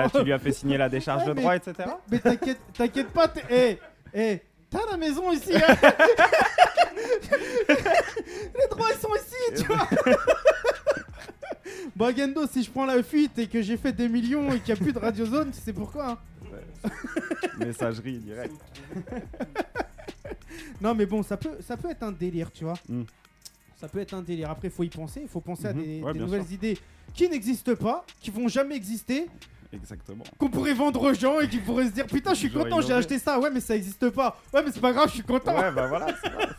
[0.06, 1.74] en- tu lui as fait signer la décharge Ouais, de mais- droit, etc.
[1.78, 2.58] Mais, mais t'inquiète,
[3.08, 3.78] pas, t'es- eh,
[4.14, 4.40] eh,
[4.74, 5.52] t'as la maison ici.
[5.54, 5.76] hein.
[7.68, 9.88] Les droits ils sont ici, tu vois.
[11.96, 14.74] Bah Gendo, si je prends la fuite et que j'ai fait des millions et qu'il
[14.74, 16.18] n'y a plus de Radio Zone, tu sais pourquoi
[16.84, 16.90] hein
[17.58, 18.54] Messagerie directe.
[20.80, 22.74] Non mais bon, ça peut, ça peut être un délire, tu vois.
[22.88, 23.02] Mm.
[23.80, 24.50] Ça peut être un délire.
[24.50, 25.20] Après, il faut y penser.
[25.22, 25.82] Il faut penser à Mhm.
[25.82, 26.52] des, Ouais, des bien nouvelles sûr.
[26.52, 26.78] idées
[27.12, 29.26] qui n'existent pas, qui vont jamais exister,
[29.74, 30.24] Exactement.
[30.38, 32.92] qu'on pourrait vendre aux gens et qui pourraient se dire Putain, je suis content, j'ai
[32.92, 33.38] acheté ça.
[33.38, 34.36] Ouais, mais ça n'existe pas.
[34.52, 35.54] Ouais, mais c'est pas grave, je suis content.
[35.56, 36.06] Ouais, bah voilà,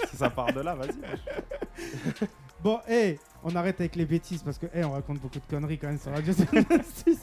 [0.09, 0.91] si ça part de là, vas-y.
[2.63, 5.77] Bon, hé, on arrête avec les bêtises parce que, hé, on raconte beaucoup de conneries
[5.77, 6.33] quand même sur Radio
[7.05, 7.19] 6.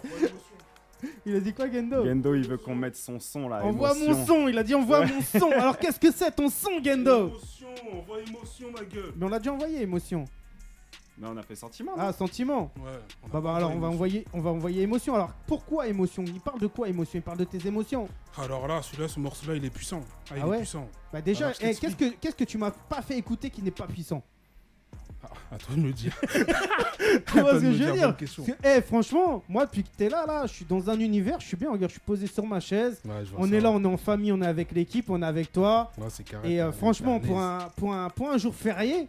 [1.26, 2.05] Il a dit quoi, Gendo?
[2.05, 3.64] Gendo, il veut qu'on mette son son là.
[3.64, 4.14] Envoie émotion.
[4.14, 4.49] mon son.
[4.49, 5.07] Il a dit envoie Ouais.
[5.09, 5.51] mon son.
[5.51, 7.28] Alors, qu'est-ce que c'est ton son, Gendo?
[7.30, 9.12] Émotion, on voit émotion, ma gueule.
[9.16, 10.24] Mais on l'a déjà envoyé, émotion.
[11.18, 11.92] Mais on a fait sentiment.
[11.98, 12.72] Ah, sentiment.
[12.78, 12.90] Ouais.
[13.22, 15.14] on a Bah, bah alors on va envoyer on va envoyer émotion.
[15.14, 16.24] Alors pourquoi émotion?
[16.26, 17.18] Il parle de quoi émotion?
[17.18, 18.08] Il parle de tes émotions.
[18.38, 20.00] Alors là, celui-là, ce morceau-là, il est puissant.
[20.30, 20.88] Ah, il Ah ouais est puissant.
[21.12, 22.14] Bah déjà, Alors, je eh, qu'est-ce t'explique.
[22.14, 24.22] que qu'est-ce que tu m'as pas fait écouter qui n'est pas puissant?
[25.22, 26.18] Ah, à toi de me dire.
[27.26, 28.44] Tu vois Attends ce de que me je veux dire, bonne question.
[28.44, 31.38] Parce que, eh, franchement, moi depuis que t'es là là, je suis dans un univers,
[31.40, 33.00] je suis bien, regarde, je suis posé sur ma chaise.
[33.04, 33.54] Ouais, je vois On ça.
[33.56, 35.92] est là, on est en famille, on est avec l'équipe, on est avec toi.
[35.98, 36.54] Ouais, c'est carré.
[36.54, 37.44] Et euh, franchement, à pour l'aise.
[37.44, 39.08] un, pour, un, pour un jour férié,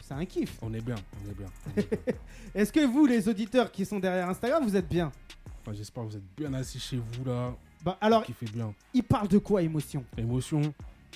[0.00, 0.56] c'est un kiff.
[0.62, 1.86] On est bien, on est bien.
[2.54, 5.12] Est-ce que vous, les auditeurs qui sont derrière Instagram, vous êtes bien?
[5.60, 7.54] Enfin, J'espère que vous êtes bien assis chez vous là.
[7.84, 8.72] Bah alors, Qui fait bien.
[8.94, 10.04] il parle de quoi émotion?
[10.16, 10.60] Émotion,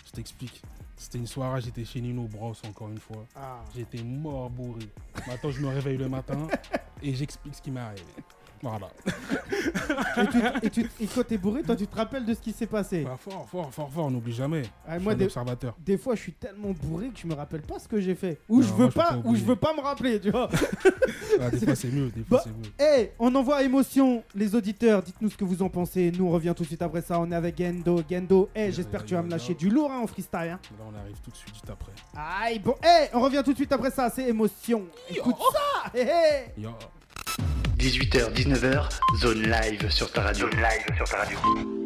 [0.04, 0.60] je t'explique.
[0.96, 3.24] C'était une soirée, j'étais chez Nino Bros encore une fois.
[3.36, 3.62] Ah.
[3.74, 4.88] J'étais mort bourré.
[5.26, 6.48] Maintenant, je me réveille le matin
[7.02, 8.02] et j'explique ce qui m'est arrivé.
[8.70, 8.88] Voilà.
[10.22, 12.52] et, tu, et, tu, et quand t'es bourré, toi tu te rappelles de ce qui
[12.52, 14.62] s'est passé Bah, fort, fort, fort, fort, on n'oublie jamais.
[14.86, 15.74] Ah, Je suis moi, un des, observateur.
[15.78, 18.38] des fois, je suis tellement bourré que je me rappelle pas ce que j'ai fait.
[18.48, 20.48] Ou Non, je veux pas, ou je veux pas me rappeler, tu vois.
[21.38, 22.72] Ah, des fois, c'est mieux, des fois, Bah, c'est mieux.
[23.02, 25.02] Eh, on envoie émotion, les auditeurs.
[25.02, 26.10] Dites-nous ce que vous en pensez.
[26.16, 27.20] Nous, on revient tout de suite après ça.
[27.20, 28.00] On est avec Gendo.
[28.08, 30.38] Gendo, Ya, j'espère que tu vas me lâcher du lourd hein, en freestyle.
[30.54, 30.60] Hein.
[30.78, 31.92] Là, on arrive tout de suite, juste après.
[32.16, 34.08] Aïe, bon, eh, on revient tout de suite après ça.
[34.08, 34.84] C'est émotion.
[35.10, 35.98] Écoute ça.
[36.56, 36.70] Ya.
[37.76, 38.88] 18h, 19h,
[39.20, 40.50] zone live sur ta radio.
[40.50, 41.85] Zone live sur ta radio.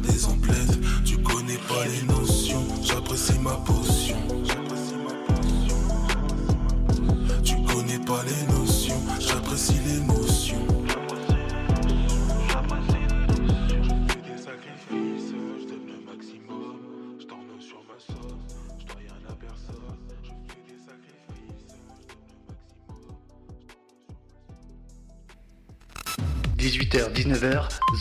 [0.00, 0.78] Des emplettes.
[1.04, 3.81] Tu connais pas les notions, j'apprécie ma potion.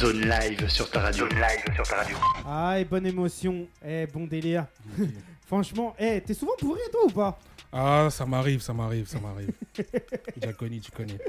[0.02, 1.30] Zone live sur ta radio.
[1.30, 2.18] Zone live sur ta radio.
[2.44, 3.68] Ah, et bonne émotion.
[3.86, 4.66] Eh, bon délire.
[5.46, 7.40] Franchement, eh, t'es souvent bourré toi ou pas?
[7.72, 9.52] Ah, ça m'arrive, ça m'arrive, ça m'arrive.
[10.36, 11.20] Déjà connu, tu connais.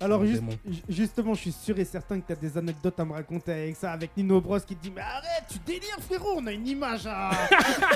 [0.00, 0.42] Alors juste-
[0.88, 3.92] justement, je suis sûr et certain que t'as des anecdotes à me raconter avec ça,
[3.92, 7.06] avec Nino Bros qui te dit mais arrête, tu délires frérot, on a une image
[7.06, 7.30] à...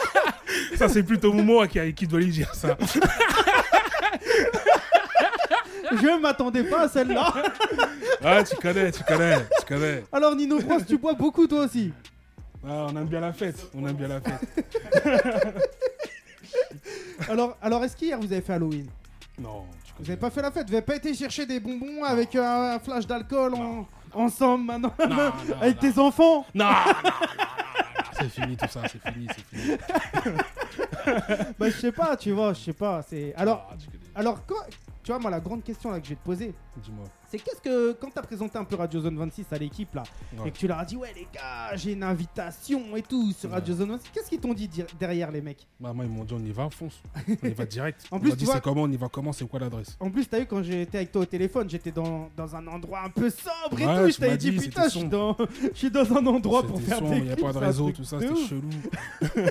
[0.77, 1.33] Ça, c'est plutôt
[1.69, 2.77] qui, qui doit lui dire ça.
[5.93, 7.33] Je m'attendais pas à celle-là.
[8.27, 10.03] Ah, tu connais, tu connais, tu connais.
[10.11, 11.93] Alors Nino Bros, tu bois beaucoup toi aussi
[12.67, 15.05] Ah, on aime bien la fête, on aime bien la fête.
[17.29, 18.87] Alors, alors est-ce qu'hier vous avez fait Halloween?
[19.39, 20.11] Non, tu Vous connais.
[20.11, 20.69] avez pas fait la fête?
[20.69, 24.93] Vous avez pas été chercher des bonbons avec un flash d'alcool en- ensemble maintenant?
[25.61, 25.93] Avec non.
[25.93, 26.47] tes enfants?
[26.55, 29.77] Non, non, non, non, non, c'est fini tout ça, c'est fini, c'est fini.
[31.59, 33.03] Bah je sais pas, tu vois, je sais pas.
[33.09, 34.65] C'est alors, Ah, alors quoi
[35.05, 37.05] Tu vois moi la grande question là que je vais te poser, Dis-moi.
[37.31, 40.03] c'est qu'est-ce que quand t'as présenté un peu Radio Zone 26 à l'équipe là
[40.39, 40.49] Ouais.
[40.49, 43.51] et que tu leur as dit ouais les gars j'ai une invitation et tout sur
[43.51, 43.57] Ouais.
[43.57, 45.67] Radio Zone 26, qu'est-ce qu'ils t'ont dit derrière les mecs?
[45.79, 47.03] Bah, moi, ils m'ont dit on y va, fonce.
[47.43, 48.07] On y va direct.
[48.11, 49.61] En on plus, m'a tu dit vois- c'est comment, on y va comment, c'est quoi
[49.61, 49.95] l'adresse?
[50.01, 53.03] En plus t'as vu quand j'étais avec toi au téléphone, j'étais dans, dans un endroit
[53.05, 55.05] un peu sobre et Ouais, tout, tu je t'avais m'as dit dit, putain je suis
[55.05, 55.37] dans
[55.75, 57.53] je suis dans un endroit pour C'était faire sombre, des Il n'y a clips, pas
[57.53, 58.49] de c'est un réseau, truc tout ça, de c'était ouf.
[58.49, 58.71] chelou.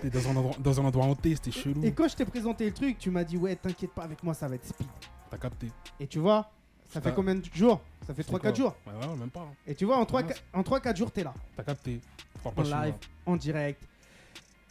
[0.00, 1.82] T'es dans un endroit, dans un endroit hanté, c'était chelou.
[1.84, 4.34] Et quand je t'ai présenté le truc, tu m'as dit ouais t'inquiète pas avec moi
[4.34, 4.86] ça va être speed.
[5.30, 5.68] T'as capté.
[6.00, 6.50] Et tu vois,
[6.88, 7.80] ça fait combien de jours?
[8.06, 8.76] Ça fait C'est 3-4 quoi jours.
[8.86, 9.40] Ouais, ouais, même pas.
[9.40, 9.52] hein.
[9.66, 10.42] Et tu vois, en 3 Mince.
[10.54, 12.00] en 3-4 jours, t'es là, T'as capté.
[12.44, 12.94] En live,
[13.26, 13.82] en direct.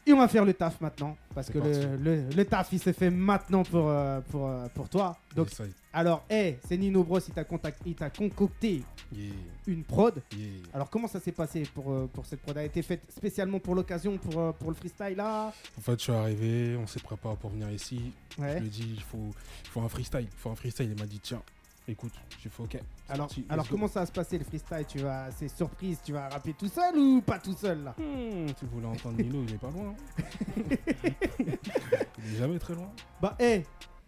[0.07, 1.17] Et on va faire le taf maintenant.
[1.35, 4.87] Parce que le, le- le taf, il s'est fait maintenant pour, euh, pour, euh, pour
[4.87, 5.17] toi.
[5.35, 5.49] Donc,
[5.91, 9.31] alors, hey, c'est Nino Bros, il t'a contact- il t'a concocté Yeah,
[9.67, 10.21] une prod.
[10.35, 10.47] yeah.
[10.73, 12.55] Alors, comment ça s'est passé pour, euh, pour cette prod?
[12.57, 15.51] Elle a été faite spécialement pour l'occasion, pour, pour le freestyle là?
[15.77, 18.11] En fait, je suis arrivé, on s'est préparé pour venir ici.
[18.37, 19.17] Je lui ai dit, il faut,
[19.65, 20.27] il faut un freestyle.
[20.31, 20.89] Il faut un freestyle.
[20.91, 21.41] Il m'a dit, tiens,
[21.87, 22.77] écoute, j'ai fait OK.
[23.09, 24.85] Alors, parti, comment ça va se passer le freestyle?
[24.87, 27.95] Tu vas, c'est surprise, tu vas rapper tout seul ou pas tout seul là?
[27.97, 29.93] Hmm, tu voulais entendre Nino, il est pas loin.
[30.19, 30.23] hein.
[31.39, 32.89] il est jamais très loin.
[33.21, 33.63] Bah, hé,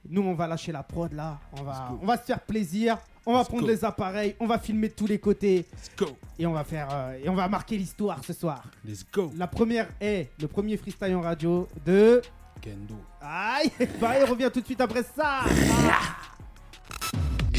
[0.09, 1.39] nous, on va lâcher la prod là.
[1.57, 2.97] On va, on va se faire plaisir.
[3.25, 3.67] On va Let's prendre go.
[3.69, 4.35] les appareils.
[4.39, 5.65] On va filmer de tous les côtés.
[5.71, 6.17] Let's go.
[6.39, 6.87] Et on va faire.
[6.91, 8.63] euh, et on va marquer l'histoire ce soir.
[8.85, 9.31] Let's go.
[9.37, 12.21] La première est le premier freestyle en radio de.
[12.61, 12.95] Kendo.
[13.21, 13.71] Aïe
[14.01, 15.41] Bah, on revient tout de suite après ça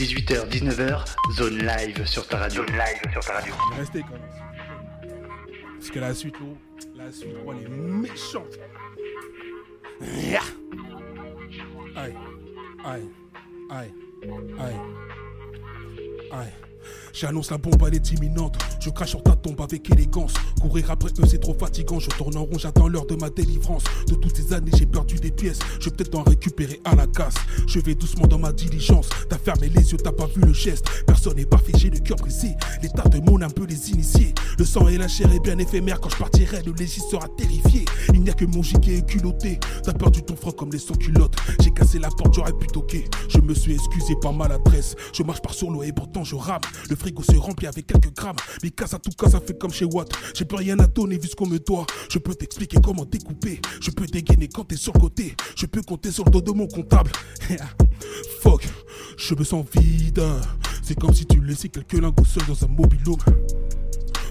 [0.01, 1.05] 18h, 19h,
[1.37, 2.63] zone live sur ta radio.
[2.63, 3.53] Zone live sur ta radio.
[3.77, 4.23] Resté quand même.
[5.77, 6.57] Parce que la suite, oh,
[6.97, 8.59] la suite, oh, elle est méchante.
[10.01, 10.39] Aïe,
[12.87, 13.09] aïe,
[13.71, 13.93] aïe,
[14.59, 14.77] aïe,
[16.33, 16.70] aïe.
[17.13, 18.57] J'annonce la bombe, elle est imminente.
[18.81, 20.35] Je crache sur ta tombe avec élégance.
[20.61, 21.99] Courir après eux, c'est trop fatigant.
[21.99, 23.85] Je tourne en rond, j'attends l'heure de ma délivrance.
[24.07, 25.59] De toutes ces années, j'ai perdu des pièces.
[25.81, 27.35] Je vais peut-être en récupérer à la casse.
[27.67, 29.09] Je vais doucement dans ma diligence.
[29.29, 30.87] T'as fermé les yeux, t'as pas vu le geste.
[31.07, 32.55] Personne n'est parfait, j'ai le cœur brisé.
[32.83, 34.35] L'état de mon un peu les initiés.
[34.59, 36.01] Le sang et la chair est bien éphémère.
[36.01, 37.85] Quand je partirai, le légis sera terrifié.
[38.13, 39.59] Il n'y a que mon gilet culotté.
[39.83, 41.37] T'as perdu ton froc comme les sans-culottes.
[41.61, 43.09] J'ai cassé la porte, j'aurais pu toquer.
[43.29, 44.95] Je me suis excusé par maladresse.
[45.13, 46.61] Je marche par sur l'eau et pourtant je rame.
[46.89, 48.37] Le frigo se remplit avec quelques grammes.
[48.63, 50.11] Mais casse à tout cas, ça fait comme chez Watt.
[50.35, 51.87] J'ai plus rien à donner vu ce qu'on me doit.
[52.11, 53.61] Je peux t'expliquer comment découper.
[53.81, 55.35] Je peux dégainer quand t'es sur le côté.
[55.57, 57.11] Je peux compter sur le dos de mon comptable.
[58.41, 58.69] Fuck,
[59.17, 60.23] je me sens vide.
[60.83, 63.19] C'est comme si tu laissais quelques lingots seuls dans un mobilhome.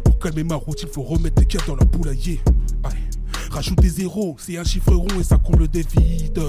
[0.04, 2.40] Pour calmer ma routine, faut remettre des cartes dans la poulailler.
[2.84, 2.98] Aïe.
[3.52, 6.42] Rajoute des zéros, c'est un chiffre rond et ça comble des vides.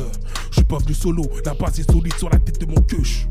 [0.50, 3.26] Je suis pas venu solo, la base est solide sur la tête de mon queuche.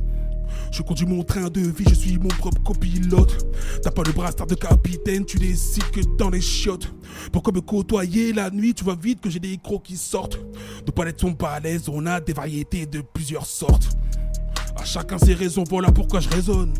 [0.71, 3.47] Je conduis mon train de vie, je suis mon propre copilote.
[3.81, 6.93] T'as pas le brassard de capitaine, tu décides que dans les chiottes.
[7.31, 10.39] Pourquoi me côtoyer la nuit Tu vois vite que j'ai des crocs qui sortent.
[10.85, 13.89] Nos palettes sont pas à l'aise, on a des variétés de plusieurs sortes.
[14.75, 16.73] À chacun ses raisons, voilà pourquoi je raisonne.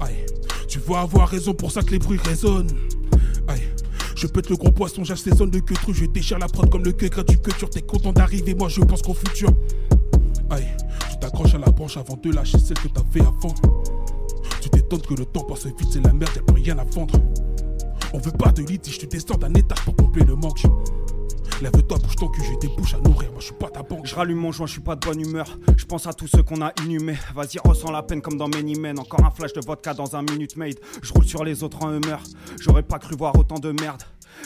[0.00, 0.26] Aïe,
[0.68, 2.70] tu vas avoir raison pour ça que les bruits résonnent.
[3.48, 3.62] Aïe.
[4.22, 6.92] Je pète le gros poisson, j'assaisonne le queue truc, je déchire la prod comme le
[6.92, 9.48] queue gratuit que tu t'es content d'arriver, moi je pense qu'au futur.
[10.48, 10.68] Aïe,
[11.22, 13.54] t'accroches à la branche avant de lâcher celle que t'as fait avant.
[14.60, 17.14] Tu t'étonnes que le temps passe vite, c'est la merde, y'a plus rien à vendre.
[18.12, 20.64] On veut pas de litige, tu descends d'un étage pour combler le manque.
[21.60, 24.04] Lève-toi, bouge ton cul, j'ai des bouches à nourrir, moi je suis pas ta banque.
[24.04, 25.46] Je rallume mon joint, je suis pas de bonne humeur.
[25.76, 27.18] Je pense à tous ceux qu'on a inhumés.
[27.36, 28.98] Vas-y, ressens la peine comme dans Many Men.
[28.98, 30.80] Encore un flash de vodka dans un minute made.
[31.02, 32.20] Je roule sur les autres en humeur.
[32.60, 34.02] J'aurais pas cru voir autant de merde.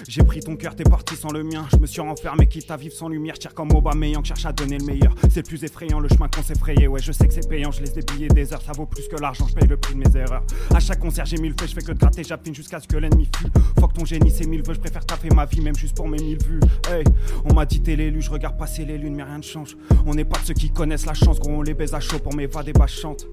[0.09, 1.67] J'ai pris ton cœur, t'es parti sans le mien.
[1.73, 3.39] Je me suis renfermé, quitte à vivre sans lumière.
[3.39, 5.15] Tire comme Aubameyang, cherche à donner le meilleur.
[5.31, 6.87] C'est le plus effrayant, le chemin qu'on s'est frayé.
[6.87, 8.63] Ouais, je sais que c'est payant, je laisse des billets des heures.
[8.63, 10.45] Ça vaut plus que l'argent, je paye le prix de mes erreurs.
[10.75, 12.97] À chaque concert, j'ai mille feux, je fais que de gratter, j'appine jusqu'à ce que
[12.97, 13.49] l'ennemi fuit.
[13.79, 16.19] Fuck ton génie, c'est mille vœux, je préfère taper ma vie, même juste pour mes
[16.19, 16.61] mille vues.
[16.91, 17.05] Hey,
[17.45, 19.77] on m'a dit t'es l'élu, je regarde passer les lunes, mais rien ne change.
[20.05, 22.19] On n'est pas de ceux qui connaissent la chance, gros, on les baise à chaud
[22.19, 23.27] pour m'évader, bah chante.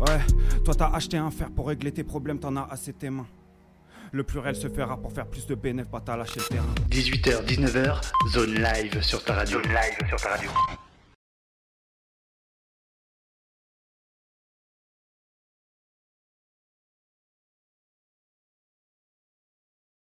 [0.00, 0.20] Ouais,
[0.64, 3.26] toi t'as acheté un fer pour régler tes problèmes, t'en as assez tes mains.
[4.12, 6.74] Le pluriel se fera pour faire plus de bénéfices, pas t'as lâché le terrain.
[6.90, 8.00] 18h, 19h,
[8.32, 9.62] zone live sur ta radio.
[9.62, 10.50] Zone live sur ta radio.